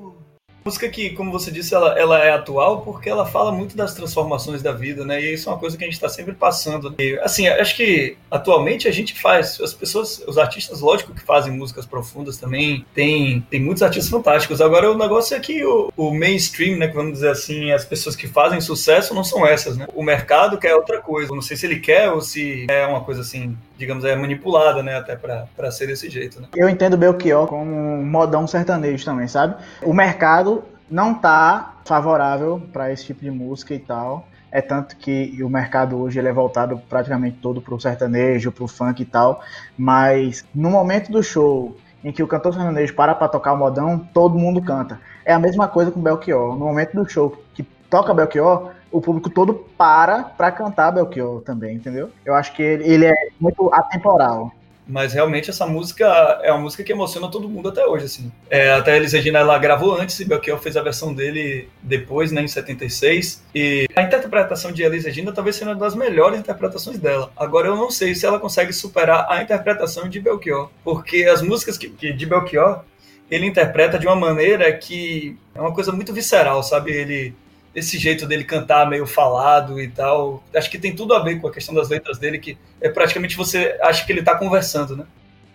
[0.63, 4.61] Música que, como você disse, ela, ela é atual porque ela fala muito das transformações
[4.61, 5.21] da vida, né?
[5.21, 6.95] E isso é uma coisa que a gente está sempre passando.
[6.99, 11.51] E, assim, acho que atualmente a gente faz, as pessoas, os artistas, lógico que fazem
[11.51, 14.61] músicas profundas também, tem, tem muitos artistas fantásticos.
[14.61, 18.27] Agora o negócio é que o, o mainstream, né, vamos dizer assim, as pessoas que
[18.27, 19.87] fazem sucesso não são essas, né?
[19.95, 21.33] O mercado quer outra coisa.
[21.33, 24.95] Não sei se ele quer ou se é uma coisa assim digamos, é manipulada, né,
[24.95, 26.47] até para ser desse jeito, né?
[26.55, 29.55] Eu entendo Belchior como um modão sertanejo também, sabe?
[29.81, 30.50] O mercado
[30.91, 34.27] não tá favorável para esse tipo de música e tal.
[34.51, 39.01] É tanto que o mercado hoje ele é voltado praticamente todo pro sertanejo, pro funk
[39.01, 39.41] e tal.
[39.77, 43.97] Mas no momento do show em que o cantor sertanejo para para tocar o modão,
[44.13, 44.99] todo mundo canta.
[45.23, 46.57] É a mesma coisa com Belchior.
[46.57, 51.77] No momento do show que toca Belchior, o público todo para para cantar Belchior também,
[51.77, 52.09] entendeu?
[52.25, 54.51] Eu acho que ele, ele é muito atemporal.
[54.91, 56.05] Mas realmente essa música
[56.43, 58.31] é uma música que emociona todo mundo até hoje, assim.
[58.49, 62.29] É, até a Elis Regina ela gravou antes e Belchior fez a versão dele depois,
[62.31, 63.41] né, em 76.
[63.55, 67.31] E a interpretação de Elis Regina talvez seja uma das melhores interpretações dela.
[67.37, 71.77] Agora eu não sei se ela consegue superar a interpretação de Belchior, porque as músicas
[71.77, 72.83] que, que de Belchior
[73.29, 76.91] ele interpreta de uma maneira que é uma coisa muito visceral, sabe?
[76.91, 77.33] Ele
[77.73, 80.43] esse jeito dele cantar meio falado e tal.
[80.55, 83.37] Acho que tem tudo a ver com a questão das letras dele, que é praticamente
[83.37, 85.05] você acha que ele está conversando, né?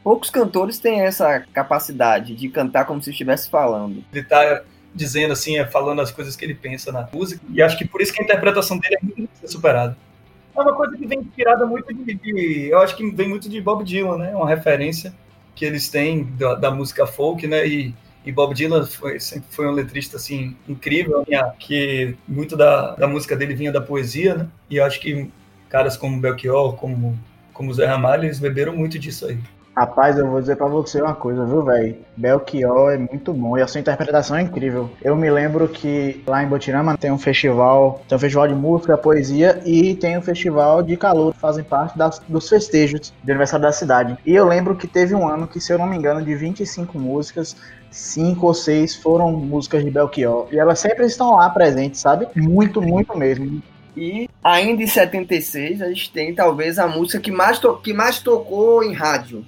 [0.03, 4.05] Poucos cantores têm essa capacidade de cantar como se estivesse falando.
[4.13, 4.63] Ele está
[4.95, 8.01] dizendo assim, é, falando as coisas que ele pensa na música, e acho que por
[8.01, 9.97] isso que a interpretação dele é muito superada.
[10.57, 13.61] É uma coisa que vem inspirada muito de, de, Eu acho que vem muito de
[13.61, 14.35] Bob Dylan, né?
[14.35, 15.13] Uma referência
[15.55, 17.67] que eles têm da, da música folk, né?
[17.67, 17.95] E
[18.27, 21.53] e Bob Dylan foi, sempre foi um letrista assim incrível, né?
[21.59, 24.49] que muito da, da música dele vinha da poesia, né?
[24.69, 25.31] E acho que
[25.69, 27.17] caras como Belchior, como
[27.57, 29.39] como Zé Ramalho, eles beberam muito disso aí.
[29.75, 31.97] Rapaz, eu vou dizer pra você uma coisa, viu, velho?
[32.17, 34.91] Belchior é muito bom e a sua interpretação é incrível.
[35.03, 38.97] Eu me lembro que lá em Botirama tem um festival, tem um festival de música,
[38.97, 43.65] poesia e tem um festival de calor, que fazem parte das, dos festejos de aniversário
[43.65, 44.17] da cidade.
[44.25, 46.99] E eu lembro que teve um ano que, se eu não me engano, de 25
[46.99, 47.55] músicas,
[47.91, 50.49] cinco ou seis foram músicas de Belchior.
[50.53, 52.27] E elas sempre estão lá presentes, sabe?
[52.35, 53.63] Muito, muito mesmo.
[53.97, 58.85] E ainda em 76 a gente tem talvez a música que mais, que mais tocou
[58.85, 59.45] em rádio.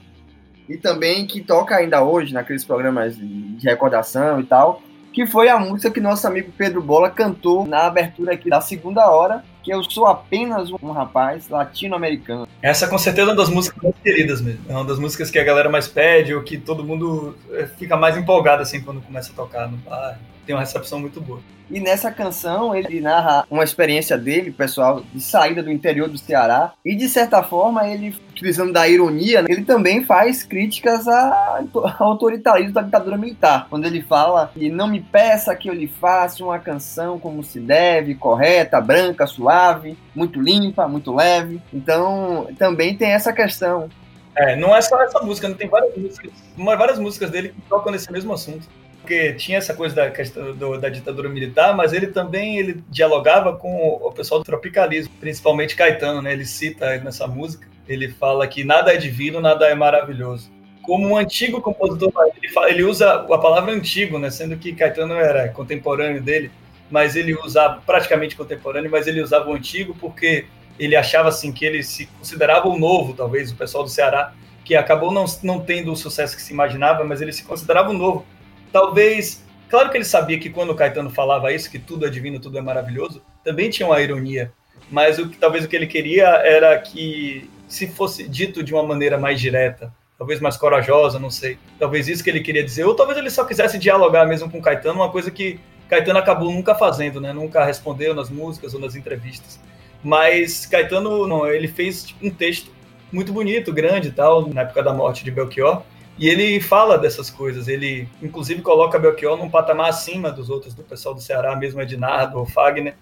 [0.69, 4.83] E também que toca ainda hoje naqueles programas de recordação e tal.
[5.13, 9.11] Que foi a música que nosso amigo Pedro Bola cantou na abertura aqui da segunda
[9.11, 12.49] hora, que eu sou apenas um rapaz latino-americano.
[12.63, 14.65] Essa com certeza é uma das músicas mais queridas mesmo.
[14.67, 17.95] É uma das músicas que a galera mais pede, ou que todo mundo eh, fica
[17.95, 20.19] mais empolgado assim quando começa a tocar no bar.
[20.49, 21.41] Tem uma recepção muito boa.
[21.71, 26.73] E nessa canção ele narra uma experiência dele, pessoal, de saída do interior do Ceará.
[26.83, 32.81] E de certa forma, ele, utilizando da ironia, ele também faz críticas ao autoritarismo da
[32.81, 33.67] ditadura militar.
[33.69, 37.61] Quando ele fala que não me peça que eu lhe faça uma canção como se
[37.61, 41.61] deve, correta, branca, suave, muito limpa, muito leve.
[41.71, 43.91] Então também tem essa questão.
[44.35, 48.11] É, não é só essa música, tem várias músicas, várias músicas dele que tocam nesse
[48.11, 48.67] mesmo assunto
[49.09, 53.57] porque tinha essa coisa da questão do, da ditadura militar, mas ele também ele dialogava
[53.57, 56.35] com o pessoal do tropicalismo, principalmente Caetano, né?
[56.35, 60.51] Ele cita nessa música, ele fala que nada é divino, nada é maravilhoso.
[60.83, 64.29] Como um antigo compositor, ele, fala, ele usa a palavra antigo, né?
[64.29, 66.51] Sendo que Caetano era contemporâneo dele,
[66.91, 70.45] mas ele usava praticamente contemporâneo, mas ele usava o antigo porque
[70.79, 74.35] ele achava assim que ele se considerava o novo, talvez o pessoal do Ceará,
[74.67, 77.95] que acabou não, não tendo o sucesso que se imaginava, mas ele se considerava o
[77.95, 78.27] novo
[78.73, 79.45] talvez.
[79.69, 82.57] Claro que ele sabia que quando o Caetano falava isso, que tudo é divino, tudo
[82.57, 84.53] é maravilhoso, também tinha uma ironia.
[84.91, 89.19] mas o talvez o que ele queria era que se fosse dito de uma maneira
[89.19, 91.59] mais direta, talvez mais corajosa, não sei.
[91.79, 95.01] Talvez isso que ele queria dizer, ou talvez ele só quisesse dialogar mesmo com Caetano,
[95.01, 97.33] uma coisa que Caetano acabou nunca fazendo, né?
[97.33, 99.61] Nunca respondeu nas músicas ou nas entrevistas.
[100.03, 102.71] Mas Caetano, não, ele fez tipo, um texto
[103.13, 105.83] muito bonito, grande e tal, na época da morte de Belchior.
[106.19, 110.83] E ele fala dessas coisas, ele inclusive coloca Belchior num patamar acima dos outros, do
[110.83, 112.95] pessoal do Ceará, mesmo Ednardo ou Fagner,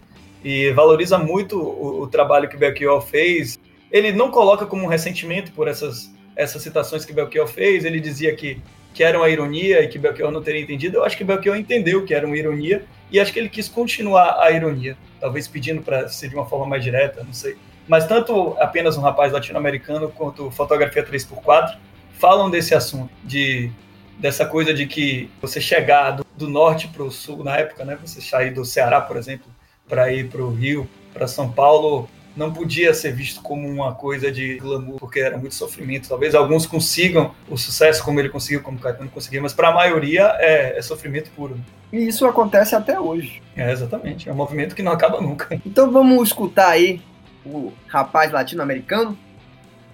[0.44, 3.58] e valoriza muito o, o trabalho que Belchior fez.
[3.90, 8.36] Ele não coloca como um ressentimento por essas, essas citações que Belchior fez, ele dizia
[8.36, 8.60] que,
[8.92, 10.98] que era uma ironia e que Belchior não teria entendido.
[10.98, 14.36] Eu acho que Belchior entendeu que era uma ironia e acho que ele quis continuar
[14.42, 17.56] a ironia, talvez pedindo para ser de uma forma mais direta, não sei.
[17.88, 21.85] Mas tanto apenas um rapaz latino-americano quanto fotografia 3x4
[22.18, 23.70] falam desse assunto, de
[24.18, 27.98] dessa coisa de que você chegar do, do norte para o sul na época, né?
[28.00, 29.46] Você sair do Ceará, por exemplo,
[29.88, 34.30] para ir para o Rio, para São Paulo, não podia ser visto como uma coisa
[34.30, 36.08] de glamour, porque era muito sofrimento.
[36.08, 40.34] Talvez alguns consigam o sucesso como ele conseguiu, como Caetano conseguiu, mas para a maioria
[40.38, 41.58] é, é, sofrimento puro.
[41.92, 43.42] E isso acontece até hoje.
[43.56, 44.28] É, exatamente.
[44.28, 45.60] É um movimento que não acaba nunca.
[45.64, 47.00] Então vamos escutar aí
[47.44, 49.16] o rapaz latino-americano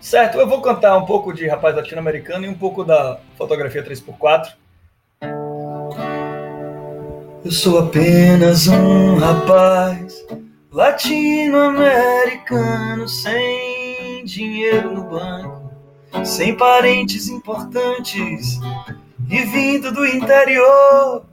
[0.02, 4.54] Certo, eu vou cantar um pouco de Rapaz Latino-Americano e um pouco da fotografia 3x4.
[7.44, 10.26] Eu sou apenas um rapaz
[10.72, 15.70] latino-americano sem dinheiro no banco,
[16.24, 18.58] sem parentes importantes
[19.30, 21.24] e vindo do interior.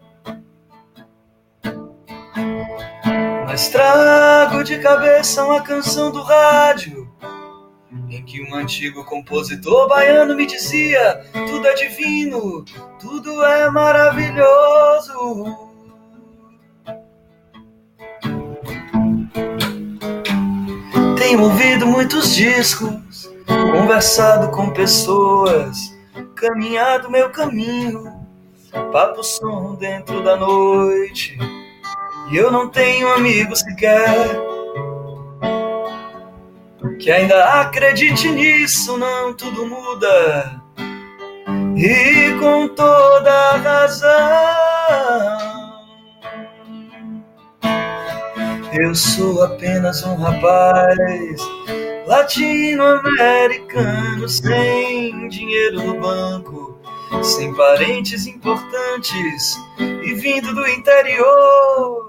[3.47, 6.98] Mas trago de cabeça uma canção do rádio
[8.23, 12.63] que um antigo compositor baiano me dizia: tudo é divino,
[12.99, 15.67] tudo é maravilhoso.
[21.17, 25.95] Tenho ouvido muitos discos, conversado com pessoas,
[26.35, 28.25] caminhado meu caminho,
[28.91, 31.37] papo som dentro da noite.
[32.31, 34.48] E eu não tenho amigos sequer
[36.99, 40.61] que ainda acredite nisso, não tudo muda.
[41.75, 44.09] E com toda razão,
[48.73, 51.41] eu sou apenas um rapaz
[52.05, 56.77] latino-americano sem dinheiro no banco,
[57.23, 62.08] sem parentes importantes e vindo do interior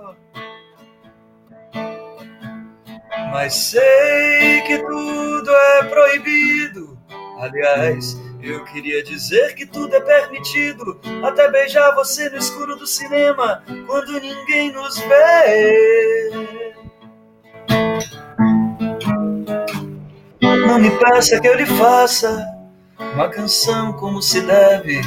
[3.31, 6.99] mas sei que tudo é proibido.
[7.39, 13.63] Aliás, eu queria dizer que tudo é permitido, até beijar você no escuro do cinema,
[13.87, 16.31] quando ninguém nos vê.
[20.41, 22.47] Não me peça que eu lhe faça
[23.15, 25.01] uma canção como se deve,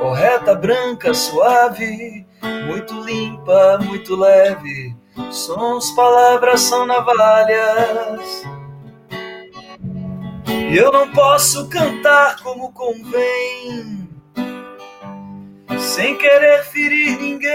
[0.00, 2.26] correta, branca, suave,
[2.66, 8.42] muito limpa, muito leve Sons, palavras são navalhas.
[10.46, 14.08] E eu não posso cantar como convém,
[15.78, 17.52] sem querer ferir ninguém.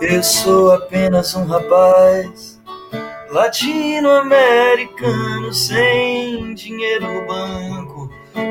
[0.00, 2.62] Eu sou apenas um rapaz
[3.30, 8.08] latino-americano sem dinheiro no banco.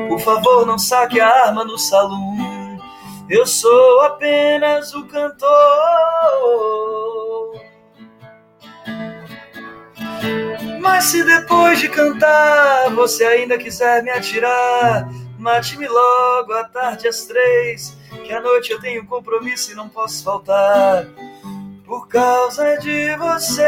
[0.08, 2.51] Por favor, não saque a arma no salão.
[3.28, 5.50] Eu sou apenas o cantor.
[10.80, 15.08] Mas se depois de cantar você ainda quiser me atirar,
[15.38, 20.24] mate-me logo à tarde às três, que à noite eu tenho compromisso e não posso
[20.24, 21.06] faltar.
[21.84, 23.66] Por causa de vocês,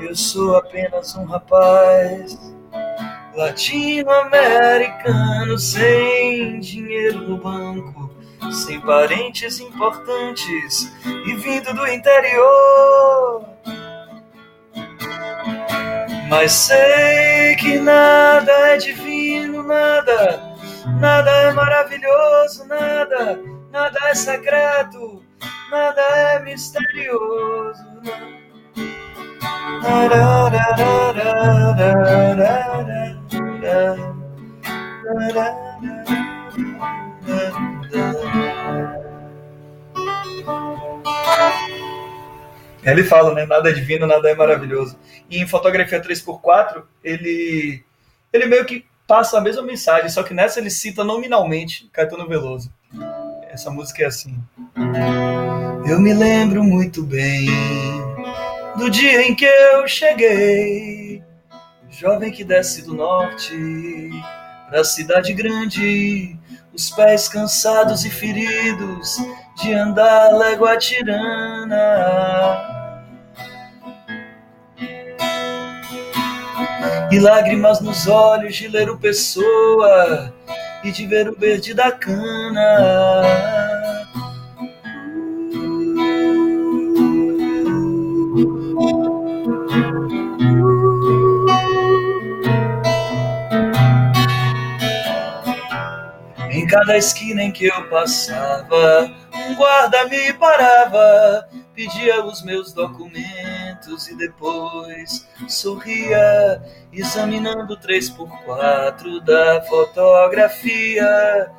[0.00, 2.59] eu sou apenas um rapaz
[3.34, 8.10] Latino-americano sem dinheiro no banco,
[8.50, 13.44] sem parentes importantes e vindo do interior.
[16.28, 20.42] Mas sei que nada é divino, nada,
[21.00, 25.22] nada é maravilhoso, nada, nada é secreto,
[25.70, 27.84] nada é misterioso.
[42.82, 43.46] Ele fala, né?
[43.46, 44.98] Nada é divino, nada é maravilhoso.
[45.28, 47.82] E em fotografia 3x4, ele,
[48.32, 52.72] ele meio que passa a mesma mensagem, só que nessa ele cita nominalmente Caetano Veloso.
[53.50, 54.38] Essa música é assim.
[55.84, 57.48] Eu me lembro muito bem
[58.76, 61.09] do dia em que eu cheguei,
[62.00, 64.10] jovem que desce do norte
[64.70, 66.34] pra cidade grande,
[66.72, 69.18] os pés cansados e feridos
[69.60, 71.76] de andar légua tirana.
[77.12, 80.32] E lágrimas nos olhos de ler o Pessoa
[80.82, 83.22] e de ver o verde da cana.
[96.70, 104.16] Cada esquina em que eu passava, um guarda me parava, pedia os meus documentos e
[104.16, 106.62] depois sorria,
[106.92, 111.50] examinando três por quatro da fotografia,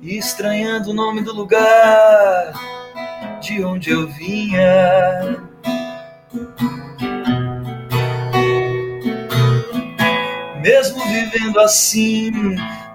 [0.00, 2.52] e estranhando o nome do lugar
[3.40, 5.44] de onde eu vinha.
[10.62, 12.32] Mesmo vivendo assim,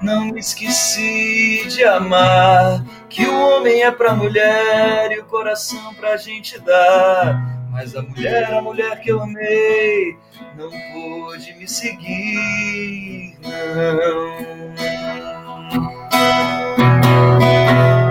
[0.01, 2.83] não esqueci de amar.
[3.09, 7.59] Que o homem é pra mulher e o coração pra gente dar.
[7.71, 10.17] Mas a mulher, a mulher que eu amei,
[10.55, 14.59] não pôde me seguir, não.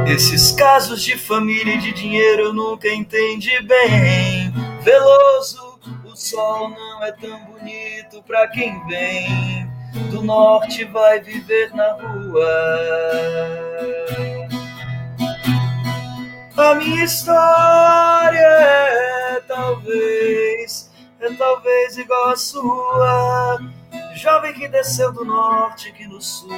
[0.07, 4.53] Esses casos de família e de dinheiro eu nunca entendi bem.
[4.81, 9.68] Veloso, o sol não é tão bonito pra quem vem
[10.11, 12.49] do norte vai viver na rua.
[16.57, 23.59] A minha história é talvez, é talvez igual a sua.
[24.17, 26.51] Jovem que desceu do norte, que no sul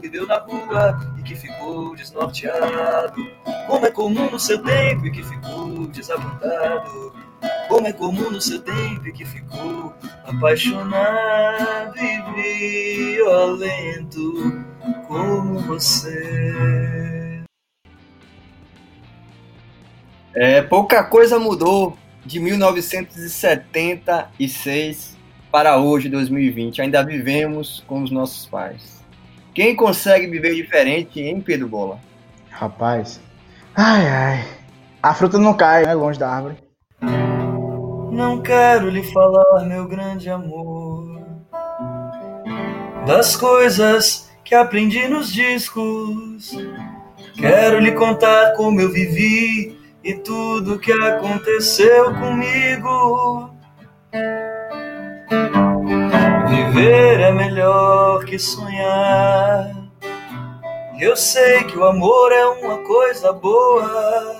[0.00, 3.26] viveu na rua e que ficou desnorteado.
[3.66, 7.12] Como é comum no seu tempo e que ficou desapontado
[7.68, 14.64] como é comum no seu tempo que ficou apaixonado e violento
[15.06, 17.44] como você.
[20.34, 25.18] É, pouca coisa mudou de 1976
[25.50, 26.80] para hoje, 2020.
[26.82, 29.00] Ainda vivemos com os nossos pais.
[29.52, 31.98] Quem consegue viver diferente, hein, Pedro Bola?
[32.50, 33.20] Rapaz.
[33.74, 34.44] Ai, ai.
[35.02, 35.94] A fruta não cai, né?
[35.94, 36.56] Longe da árvore.
[37.00, 41.20] Não quero lhe falar, meu grande amor,
[43.06, 46.56] das coisas que aprendi nos discos.
[47.36, 53.50] Quero lhe contar como eu vivi e tudo que aconteceu comigo.
[56.48, 59.72] Viver é melhor que sonhar.
[60.98, 64.39] Eu sei que o amor é uma coisa boa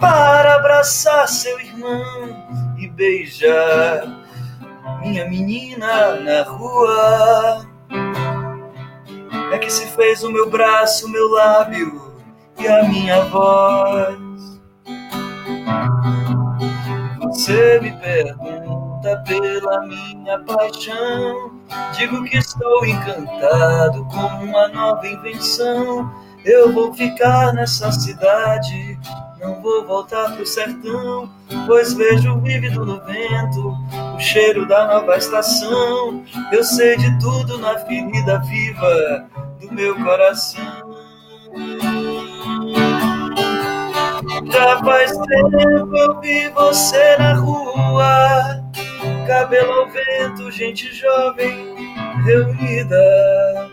[0.00, 4.06] Para abraçar seu irmão e beijar
[5.00, 7.66] minha menina na rua.
[9.52, 12.12] É que se fez o meu braço, o meu lábio
[12.58, 14.18] e a minha voz.
[17.20, 21.60] Você me pergunta pela minha paixão.
[21.96, 26.10] Digo que estou encantado com uma nova invenção.
[26.44, 28.98] Eu vou ficar nessa cidade
[29.46, 31.30] não vou voltar pro sertão,
[31.66, 33.76] pois vejo o vívido no vento,
[34.16, 36.24] o cheiro da nova estação.
[36.50, 39.28] Eu sei de tudo na ferida viva
[39.60, 40.96] do meu coração.
[44.50, 48.64] Já faz tempo eu vi você na rua,
[49.28, 51.74] cabelo ao vento, gente jovem
[52.24, 53.70] reunida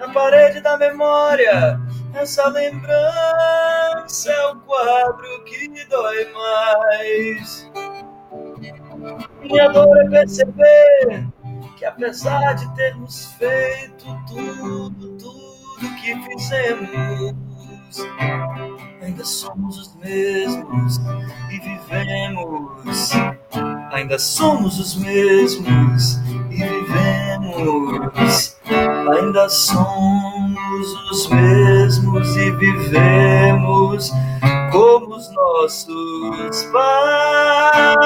[0.00, 1.80] na parede da memória
[2.14, 7.70] essa lembrança é o quadro que dói mais.
[9.40, 11.26] Minha dor é perceber
[11.76, 17.34] que apesar de termos feito tudo, tudo que fizemos,
[19.02, 21.00] ainda somos os mesmos
[21.50, 23.10] e vivemos.
[23.92, 26.16] Ainda somos os mesmos
[26.50, 26.81] e vivemos.
[29.10, 34.10] Ainda somos os mesmos e vivemos
[34.70, 37.96] como os nossos pais.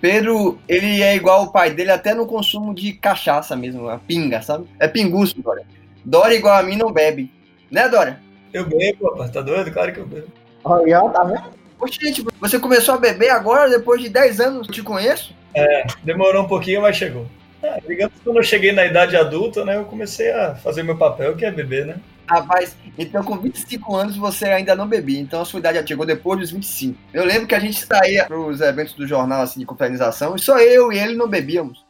[0.00, 4.40] Pedro, ele é igual o pai dele até no consumo de cachaça mesmo, a pinga,
[4.42, 4.66] sabe?
[4.78, 5.66] É pinguço, Dória.
[6.04, 7.32] Dória igual a mim não bebe.
[7.70, 8.25] Né, Dória?
[8.56, 9.70] Eu bebo, rapaz, tá doido?
[9.70, 10.28] Claro que eu bebo.
[10.64, 11.44] Olha, tá vendo?
[11.78, 15.34] Oxe, gente, você começou a beber agora, depois de 10 anos, eu te conheço?
[15.54, 17.26] É, demorou um pouquinho, mas chegou.
[17.62, 20.96] É, digamos que quando eu cheguei na idade adulta, né, eu comecei a fazer meu
[20.96, 21.96] papel, que é beber, né?
[22.26, 26.06] Rapaz, então com 25 anos você ainda não bebia, então a sua idade já chegou
[26.06, 26.98] depois dos 25.
[27.12, 30.58] Eu lembro que a gente saía pros eventos do jornal, assim, de confraternização, e só
[30.58, 31.84] eu e ele não bebíamos.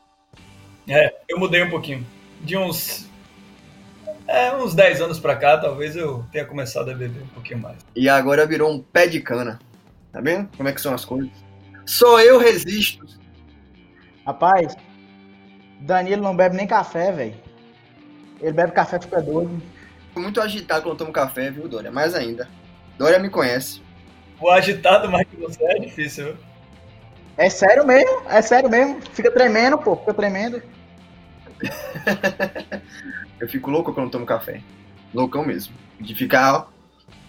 [0.88, 2.04] É, eu mudei um pouquinho.
[2.40, 3.05] De uns.
[4.26, 7.78] É, uns 10 anos pra cá, talvez eu tenha começado a beber um pouquinho mais.
[7.94, 9.58] E agora virou um pé de cana.
[10.12, 11.30] Tá vendo como é que são as coisas?
[11.84, 13.06] Só eu resisto.
[14.26, 14.76] Rapaz,
[15.80, 17.34] Danilo não bebe nem café, velho.
[18.40, 19.62] Ele bebe café fica doido.
[20.12, 21.90] Tô muito agitado quando eu tomo café, viu, Dória?
[21.90, 22.48] Mais ainda.
[22.98, 23.82] Dória me conhece.
[24.40, 26.36] O agitado mais que você é difícil, viu?
[27.36, 28.22] É sério mesmo?
[28.28, 29.00] É sério mesmo?
[29.12, 29.94] Fica tremendo, pô.
[29.96, 30.62] Fica tremendo.
[33.40, 34.60] eu fico louco quando tomo café.
[35.14, 35.74] Loucão mesmo.
[36.00, 36.68] De ficar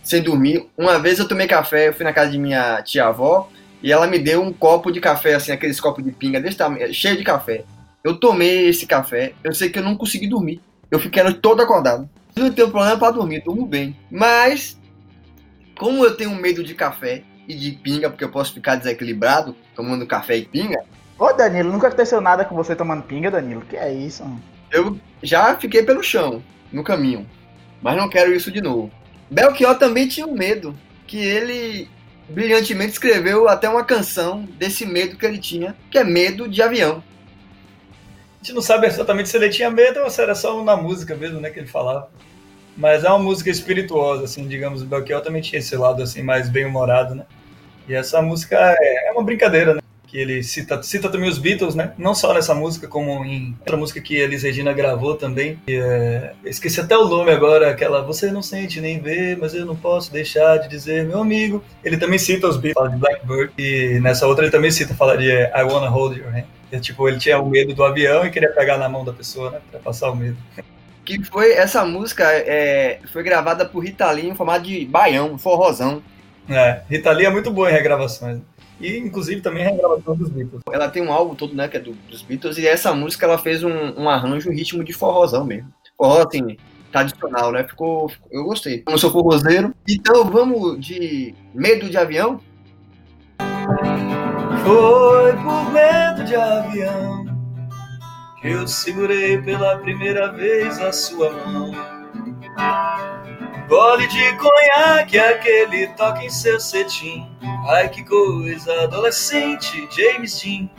[0.03, 0.67] sem dormir.
[0.77, 3.49] Uma vez eu tomei café, eu fui na casa de minha tia-avó
[3.81, 6.93] e ela me deu um copo de café, assim, aqueles copos de pinga desse tamanho,
[6.93, 7.63] cheio de café.
[8.03, 10.61] Eu tomei esse café, eu sei que eu não consegui dormir.
[10.89, 12.09] Eu fiquei todo acordado.
[12.35, 13.97] Não tenho problema para dormir, durmo bem.
[14.09, 14.79] Mas,
[15.77, 20.07] como eu tenho medo de café e de pinga, porque eu posso ficar desequilibrado tomando
[20.07, 20.83] café e pinga.
[21.19, 23.61] Ô Danilo, nunca aconteceu nada com você tomando pinga, Danilo?
[23.61, 24.23] Que é isso?
[24.23, 24.41] Mano?
[24.71, 27.27] Eu já fiquei pelo chão, no caminho.
[27.81, 28.91] Mas não quero isso de novo.
[29.29, 31.89] Belchior também tinha um medo, que ele
[32.29, 37.03] brilhantemente escreveu até uma canção desse medo que ele tinha, que é medo de avião.
[38.39, 41.15] A gente não sabe exatamente se ele tinha medo ou se era só na música
[41.15, 42.09] mesmo, né, que ele falava.
[42.75, 46.47] Mas é uma música espirituosa, assim, digamos, o Belchior também tinha esse lado, assim, mais
[46.47, 47.25] bem-humorado, né?
[47.87, 49.81] E essa música é, é uma brincadeira, né?
[50.07, 51.93] Que ele cita, cita também os Beatles, né?
[51.97, 55.59] Não só nessa música, como em outra música que Elis Regina gravou também.
[55.67, 59.65] E, é, esqueci até o nome agora, aquela Você não sente nem vê, mas eu
[59.65, 61.63] não posso deixar de dizer, meu amigo.
[61.83, 63.53] Ele também cita os Beatles, fala de Blackbird.
[63.57, 66.45] E nessa outra ele também cita, fala de I Wanna Hold Your Hand.
[66.71, 69.51] E, tipo, ele tinha o medo do avião e queria pegar na mão da pessoa,
[69.51, 69.59] né?
[69.71, 70.37] Pra passar o medo.
[71.05, 76.01] Que foi, essa música é, foi gravada por Rita Lee em formato de baião, forrozão.
[76.49, 78.39] É, Rita Lee é muito boa em regravações.
[78.79, 80.61] E, inclusive, também em regravação dos Beatles.
[80.71, 83.37] Ela tem um álbum todo, né, que é do, dos Beatles, e essa música ela
[83.37, 85.73] fez um, um arranjo, um ritmo de forrozão mesmo.
[85.97, 86.57] Forró, assim,
[86.91, 87.63] tradicional, né?
[87.63, 88.83] Ficou, ficou, eu gostei.
[88.85, 89.73] Eu não sou forrozeiro.
[89.87, 92.39] Então vamos de Medo de Avião?
[94.67, 97.25] Foi por medo de avião
[98.41, 101.71] que eu segurei pela primeira vez a sua mão.
[103.69, 107.25] Gole de conhaque, aquele toque em seu cetim.
[107.67, 110.69] Ai que coisa, adolescente, James Dean.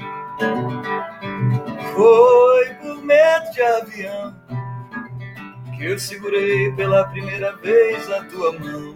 [1.95, 4.35] Foi por medo de avião
[5.77, 8.95] que eu segurei pela primeira vez a tua mão.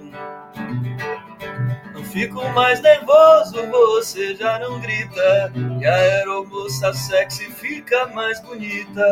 [1.92, 5.52] Não fico mais nervoso, você já não grita.
[5.78, 9.04] E a aeromoça sexy fica mais bonita.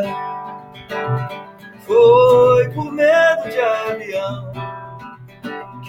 [1.86, 4.79] Foi por medo de avião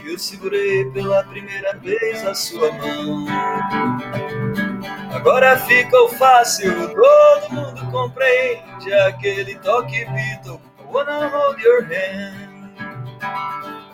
[0.01, 3.25] que eu segurei pela primeira vez a sua mão.
[5.13, 10.59] Agora ficou fácil, todo mundo compreende aquele toque Beatle.
[10.91, 12.49] Wanna hold your hand.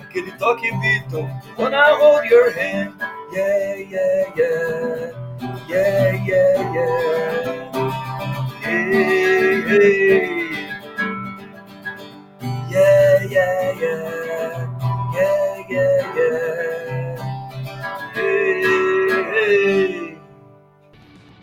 [0.01, 1.29] Aquele toque Beatle.
[1.57, 2.93] Wanna hold your hand.
[3.31, 5.11] Yeah, yeah, yeah.
[5.67, 7.71] Yeah, yeah, yeah.
[8.61, 10.47] Hey, hey.
[12.69, 14.67] Yeah, yeah, yeah.
[15.13, 17.15] Yeah, yeah, yeah.
[18.15, 18.63] Hey,
[19.33, 20.17] hey.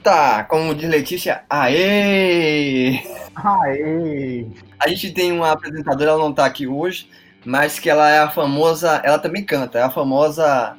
[0.03, 3.01] Tá, como diz Letícia, aê!
[3.35, 4.47] Aê!
[4.79, 7.09] A gente tem uma apresentadora, ela não tá aqui hoje,
[7.45, 10.77] mas que ela é a famosa, ela também canta, é a famosa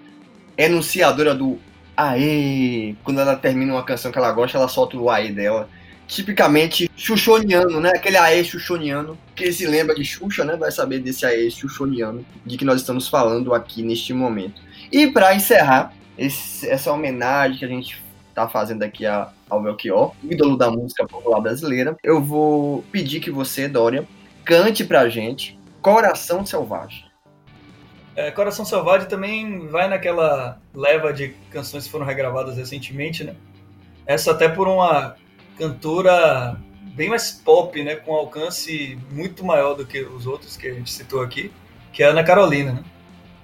[0.56, 1.60] enunciadora do
[1.98, 2.96] aê.
[3.04, 5.70] Quando ela termina uma canção que ela gosta, ela solta o aê dela.
[6.08, 7.92] Tipicamente xuxoniano, né?
[7.96, 9.18] Aquele aê xuxoniano.
[9.36, 10.56] Quem se lembra de Xuxa, né?
[10.56, 14.62] Vai saber desse aê xuxoniano de que nós estamos falando aqui neste momento.
[14.92, 18.04] E para encerrar esse, essa homenagem que a gente
[18.34, 23.32] tá fazendo aqui a, ao Belchior, ídolo da música popular brasileira, eu vou pedir que
[23.32, 24.08] você, Dória,
[24.44, 27.06] cante pra gente Coração Selvagem.
[28.16, 33.36] É, Coração Selvagem também vai naquela leva de canções que foram regravadas recentemente, né?
[34.06, 35.16] Essa até por uma
[35.58, 36.58] cantora
[36.96, 37.96] bem mais pop, né?
[37.96, 41.52] Com alcance muito maior do que os outros que a gente citou aqui,
[41.92, 42.84] que é a Ana Carolina, né?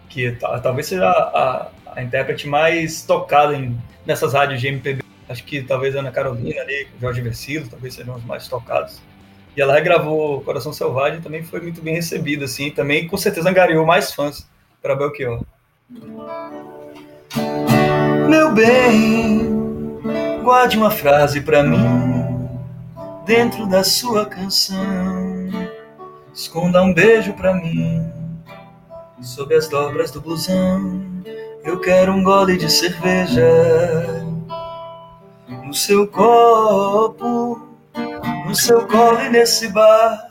[0.09, 0.31] Que
[0.61, 5.03] talvez seja a, a, a intérprete mais tocada em, nessas rádios de MPB.
[5.29, 9.01] Acho que talvez a Ana Carolina ali, Jorge Versilo, talvez sejam os mais tocados.
[9.55, 13.85] E ela regravou Coração Selvagem também foi muito bem recebida, assim, também com certeza angariou
[13.85, 14.47] mais fãs
[14.81, 15.43] para Belchior.
[18.29, 19.60] Meu bem,
[20.41, 22.49] guarde uma frase para mim
[23.25, 25.49] dentro da sua canção.
[26.33, 28.09] Esconda um beijo para mim
[29.21, 31.01] sob as dobras do blusão.
[31.63, 33.45] Eu quero um gole de cerveja
[35.63, 37.71] no seu copo
[38.51, 40.27] no seu colo e nesse bar.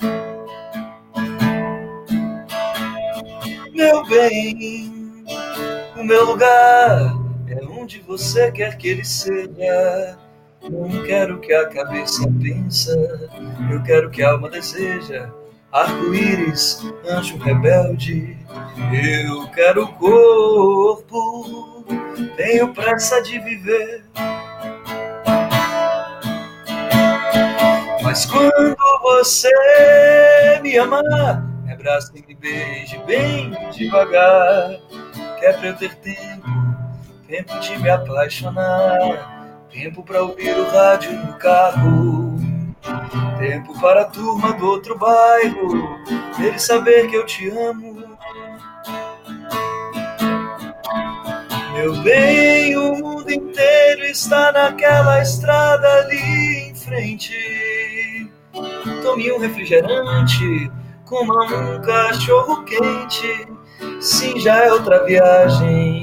[3.73, 5.25] Meu bem,
[5.97, 7.20] o meu lugar
[7.91, 10.17] onde você quer que ele seja.
[10.63, 12.93] Não quero que a cabeça pensa,
[13.69, 15.29] eu quero que a alma deseja.
[15.73, 18.39] Arco-íris, anjo rebelde,
[18.93, 21.85] eu quero corpo,
[22.37, 24.05] tenho pressa de viver.
[28.05, 29.51] Mas quando você
[30.63, 34.79] me amar, me abraça e me beije bem devagar.
[35.41, 36.60] Que é pra eu ter tempo,
[37.31, 39.65] tempo de me apaixonar.
[39.71, 42.37] Tempo pra ouvir o rádio no carro.
[43.39, 45.97] Tempo para a turma do outro bairro.
[46.41, 48.19] Ele saber que eu te amo.
[51.73, 57.33] Meu bem, o mundo inteiro está naquela estrada ali em frente.
[59.03, 60.71] Tome um refrigerante,
[61.05, 63.47] coma um cachorro quente.
[64.01, 66.00] Sim, já é outra viagem.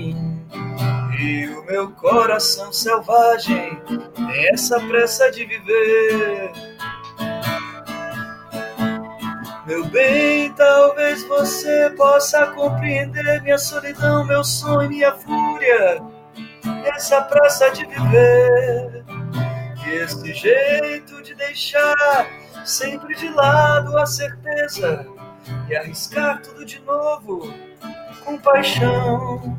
[1.20, 3.82] E o meu coração selvagem
[4.16, 6.52] tem essa pressa de viver.
[9.66, 16.02] Meu bem, talvez você possa compreender minha solidão, meu sonho, minha fúria,
[16.86, 19.04] essa pressa de viver,
[19.86, 22.28] e esse jeito de deixar
[22.64, 25.06] sempre de lado a certeza
[25.68, 27.54] e arriscar tudo de novo
[28.24, 29.58] com paixão,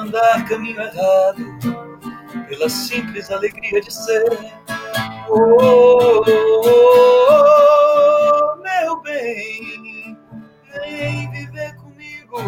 [0.00, 1.44] andar caminho errado
[2.48, 4.24] pela simples alegria de ser.
[5.28, 6.64] Oh, oh,
[7.36, 10.18] oh, meu bem,
[10.72, 12.38] vem viver comigo,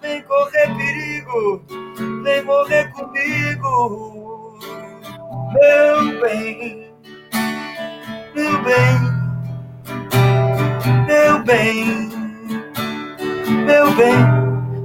[0.00, 1.64] vem correr perigo,
[2.22, 4.58] vem morrer comigo,
[5.52, 6.94] meu bem,
[8.34, 9.00] meu bem,
[11.06, 12.08] meu bem,
[13.66, 14.43] meu bem.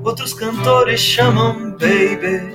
[0.10, 2.52] Outros cantores chamam baby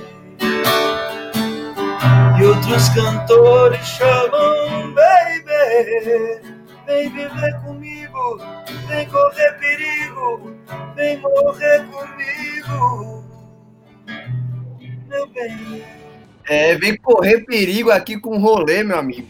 [2.37, 6.41] e outros cantores chamam baby.
[6.85, 8.41] Vem viver comigo,
[8.89, 10.53] vem correr perigo,
[10.97, 13.23] vem morrer comigo,
[15.07, 15.81] meu bem.
[16.49, 19.29] É, vem correr perigo aqui com o rolê, meu amigo.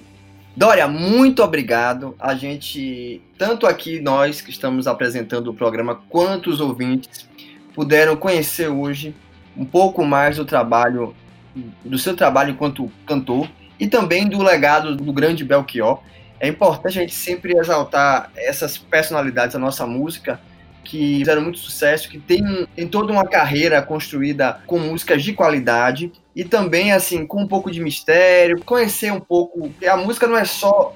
[0.57, 2.15] Dória, muito obrigado.
[2.17, 7.27] A gente, tanto aqui nós que estamos apresentando o programa, quanto os ouvintes,
[7.75, 9.13] puderam conhecer hoje
[9.55, 11.13] um pouco mais do trabalho
[11.83, 13.49] do seu trabalho enquanto cantor
[13.79, 16.01] e também do legado do grande Belchior.
[16.39, 20.39] É importante a gente sempre exaltar essas personalidades da nossa música
[20.83, 26.11] que fizeram muito sucesso, que tem, tem toda uma carreira construída com músicas de qualidade
[26.35, 30.45] e também assim com um pouco de mistério, conhecer um pouco, a música não é
[30.45, 30.93] só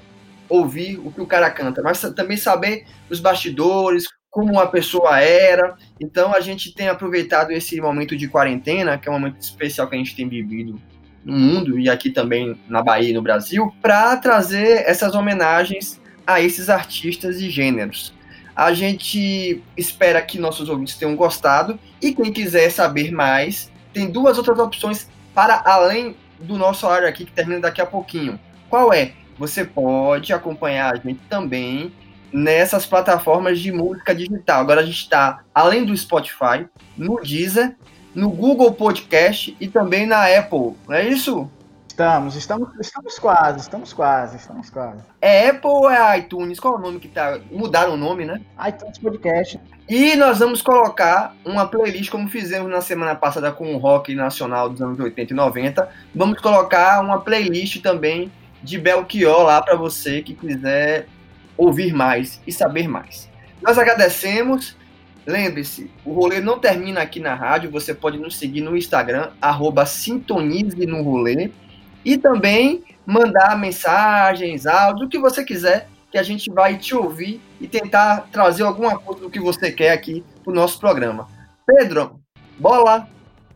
[0.48, 5.76] ouvir o que o cara canta, mas também saber os bastidores, como uma pessoa era.
[6.00, 9.96] Então a gente tem aproveitado esse momento de quarentena, que é um momento especial que
[9.96, 10.80] a gente tem vivido
[11.24, 16.40] no mundo e aqui também na Bahia e no Brasil, para trazer essas homenagens a
[16.40, 18.14] esses artistas e gêneros.
[18.56, 24.38] A gente espera que nossos ouvintes tenham gostado e quem quiser saber mais, tem duas
[24.38, 28.40] outras opções para além do nosso horário aqui que termina daqui a pouquinho.
[28.70, 29.14] Qual é?
[29.38, 31.92] Você pode acompanhar a gente também
[32.32, 34.62] nessas plataformas de música digital.
[34.62, 36.68] Agora a gente está, além do Spotify,
[36.98, 37.76] no Deezer,
[38.14, 41.50] no Google Podcast e também na Apple, não é isso?
[42.00, 45.04] Estamos, estamos, estamos quase, estamos quase, estamos quase.
[45.20, 46.58] É Apple ou é iTunes?
[46.58, 47.38] Qual é o nome que tá?
[47.52, 48.40] Mudaram o nome, né?
[48.70, 49.60] iTunes Podcast.
[49.90, 54.70] E nós vamos colocar uma playlist, como fizemos na semana passada com o rock nacional
[54.70, 55.90] dos anos 80 e 90.
[56.16, 58.32] Vamos colocar uma playlist também
[58.64, 61.06] de Belchior lá para você que quiser
[61.60, 63.30] ouvir mais e saber mais.
[63.62, 64.78] Nós agradecemos.
[65.28, 69.86] Lembre-se, o rolê não termina aqui na rádio, você pode nos seguir no Instagram, arroba
[69.86, 71.52] sintonize no rolê,
[72.04, 77.40] e também mandar mensagens, áudio, o que você quiser, que a gente vai te ouvir
[77.62, 81.28] e tentar trazer alguma coisa do que você quer aqui para o nosso programa.
[81.68, 82.20] Pedro,
[82.58, 83.08] bola,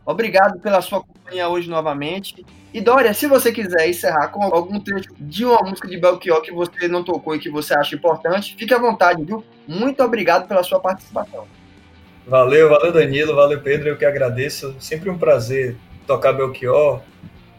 [0.06, 1.02] obrigado pela sua
[1.42, 2.44] hoje novamente.
[2.72, 6.52] E Dória, se você quiser encerrar com algum trecho de uma música de Belchior que
[6.52, 9.44] você não tocou e que você acha importante, fique à vontade, viu?
[9.66, 11.46] Muito obrigado pela sua participação.
[12.26, 14.74] Valeu, valeu Danilo, valeu Pedro, eu que agradeço.
[14.80, 15.76] Sempre um prazer
[16.06, 17.00] tocar Belchior,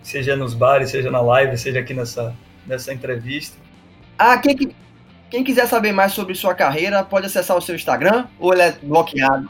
[0.01, 3.57] seja nos bares, seja na live, seja aqui nessa, nessa entrevista.
[4.17, 4.75] Ah, quem,
[5.29, 8.71] quem quiser saber mais sobre sua carreira, pode acessar o seu Instagram ou ele é
[8.71, 9.49] bloqueado?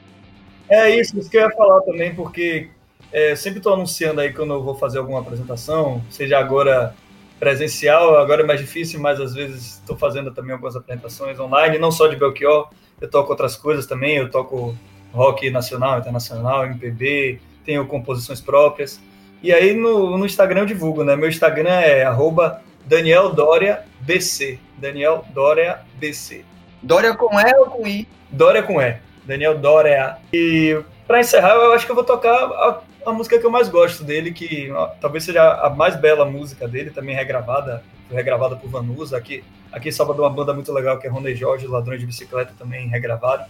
[0.70, 2.70] É isso, isso que eu ia falar também, porque
[3.16, 6.94] é, sempre estou anunciando aí quando eu vou fazer alguma apresentação, seja agora
[7.40, 11.92] presencial, agora é mais difícil, mas às vezes estou fazendo também algumas apresentações online, não
[11.92, 14.78] só de Belchior, eu toco outras coisas também, eu toco
[15.14, 19.00] rock nacional, internacional, MPB, tenho composições próprias.
[19.42, 21.16] E aí no, no Instagram eu divulgo, né?
[21.16, 24.60] Meu Instagram é arroba Daniel Dória BC.
[24.78, 26.44] Daniel Dória BC.
[26.84, 28.10] Dória com E ou com I?
[28.30, 28.98] Dória com E.
[29.24, 30.18] Daniel Dória.
[30.34, 34.04] E para encerrar, eu acho que eu vou tocar a, música que eu mais gosto
[34.04, 39.18] dele, que ó, talvez seja a mais bela música dele, também regravada, regravada por Vanusa.
[39.18, 42.54] Aqui, aqui em Salvador, uma banda muito legal que é Rony Jorge, Ladrões de Bicicleta,
[42.58, 43.46] também regravado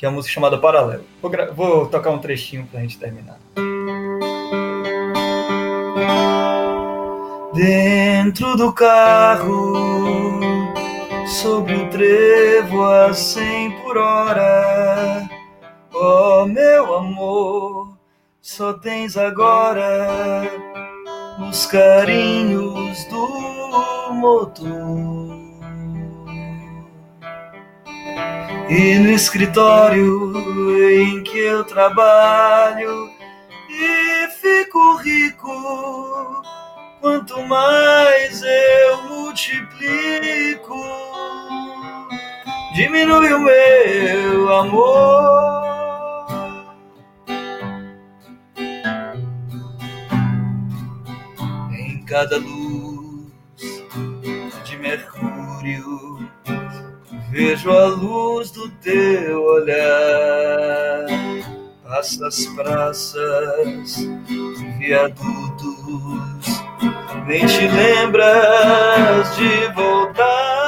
[0.00, 1.04] que é uma música chamada Paralelo.
[1.20, 3.38] Vou, vou tocar um trechinho pra gente terminar.
[7.52, 9.74] Dentro do carro,
[11.26, 15.28] sobre o trevo a cem por hora,
[15.92, 17.79] oh meu amor,
[18.42, 20.42] só tens agora
[21.48, 25.40] os carinhos do motor.
[28.68, 30.32] E no escritório
[30.90, 33.10] em que eu trabalho
[33.68, 36.42] e fico rico,
[37.00, 40.80] quanto mais eu multiplico,
[42.74, 45.69] diminui o meu amor.
[52.10, 53.30] Cada luz
[54.64, 56.10] de Mercúrio
[57.30, 61.06] Vejo a luz do teu olhar,
[61.84, 63.96] passa as praças,
[64.76, 66.46] viadutos,
[67.28, 70.59] nem te lembras de voltar,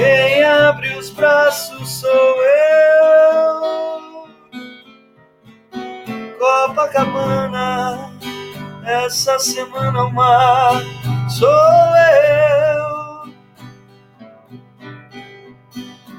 [0.00, 4.28] quem abre os braços sou eu.
[6.38, 8.10] Copacabana,
[8.82, 10.82] essa semana o mar
[11.28, 11.48] sou
[12.16, 13.30] eu.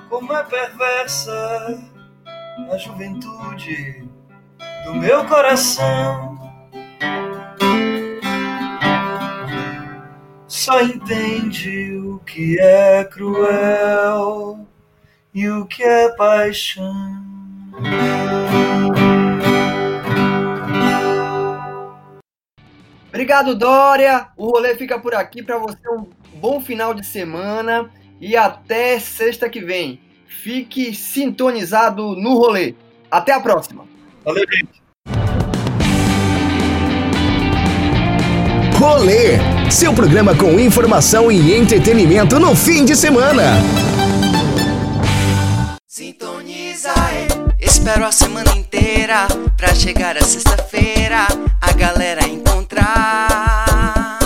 [0.09, 1.79] Como é perversa
[2.71, 4.07] a juventude
[4.85, 6.39] do meu coração.
[10.61, 14.67] só entende o que é cruel
[15.33, 17.15] e o que é paixão.
[23.07, 24.27] Obrigado, Dória.
[24.35, 25.77] O rolê fica por aqui para você.
[25.89, 26.05] Um
[26.35, 27.89] bom final de semana
[28.19, 30.01] e até sexta que vem.
[30.27, 32.75] Fique sintonizado no rolê.
[33.09, 33.85] Até a próxima.
[34.23, 34.81] Valeu, gente.
[38.77, 43.43] Rolê, seu programa com informação e entretenimento no fim de semana.
[45.87, 46.93] Sintoniza,
[47.57, 51.25] espero a semana inteira pra chegar a sexta-feira
[51.61, 54.19] a galera encontrar.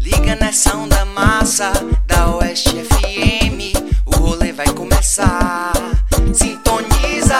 [0.00, 1.70] Liga nessa onda massa
[2.06, 5.72] da Oeste FM, o rolê vai começar.
[6.32, 7.38] Sintoniza,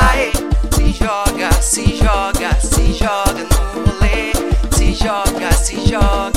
[0.74, 4.32] se joga, se joga, se joga no rolê,
[4.76, 6.35] se joga, se joga,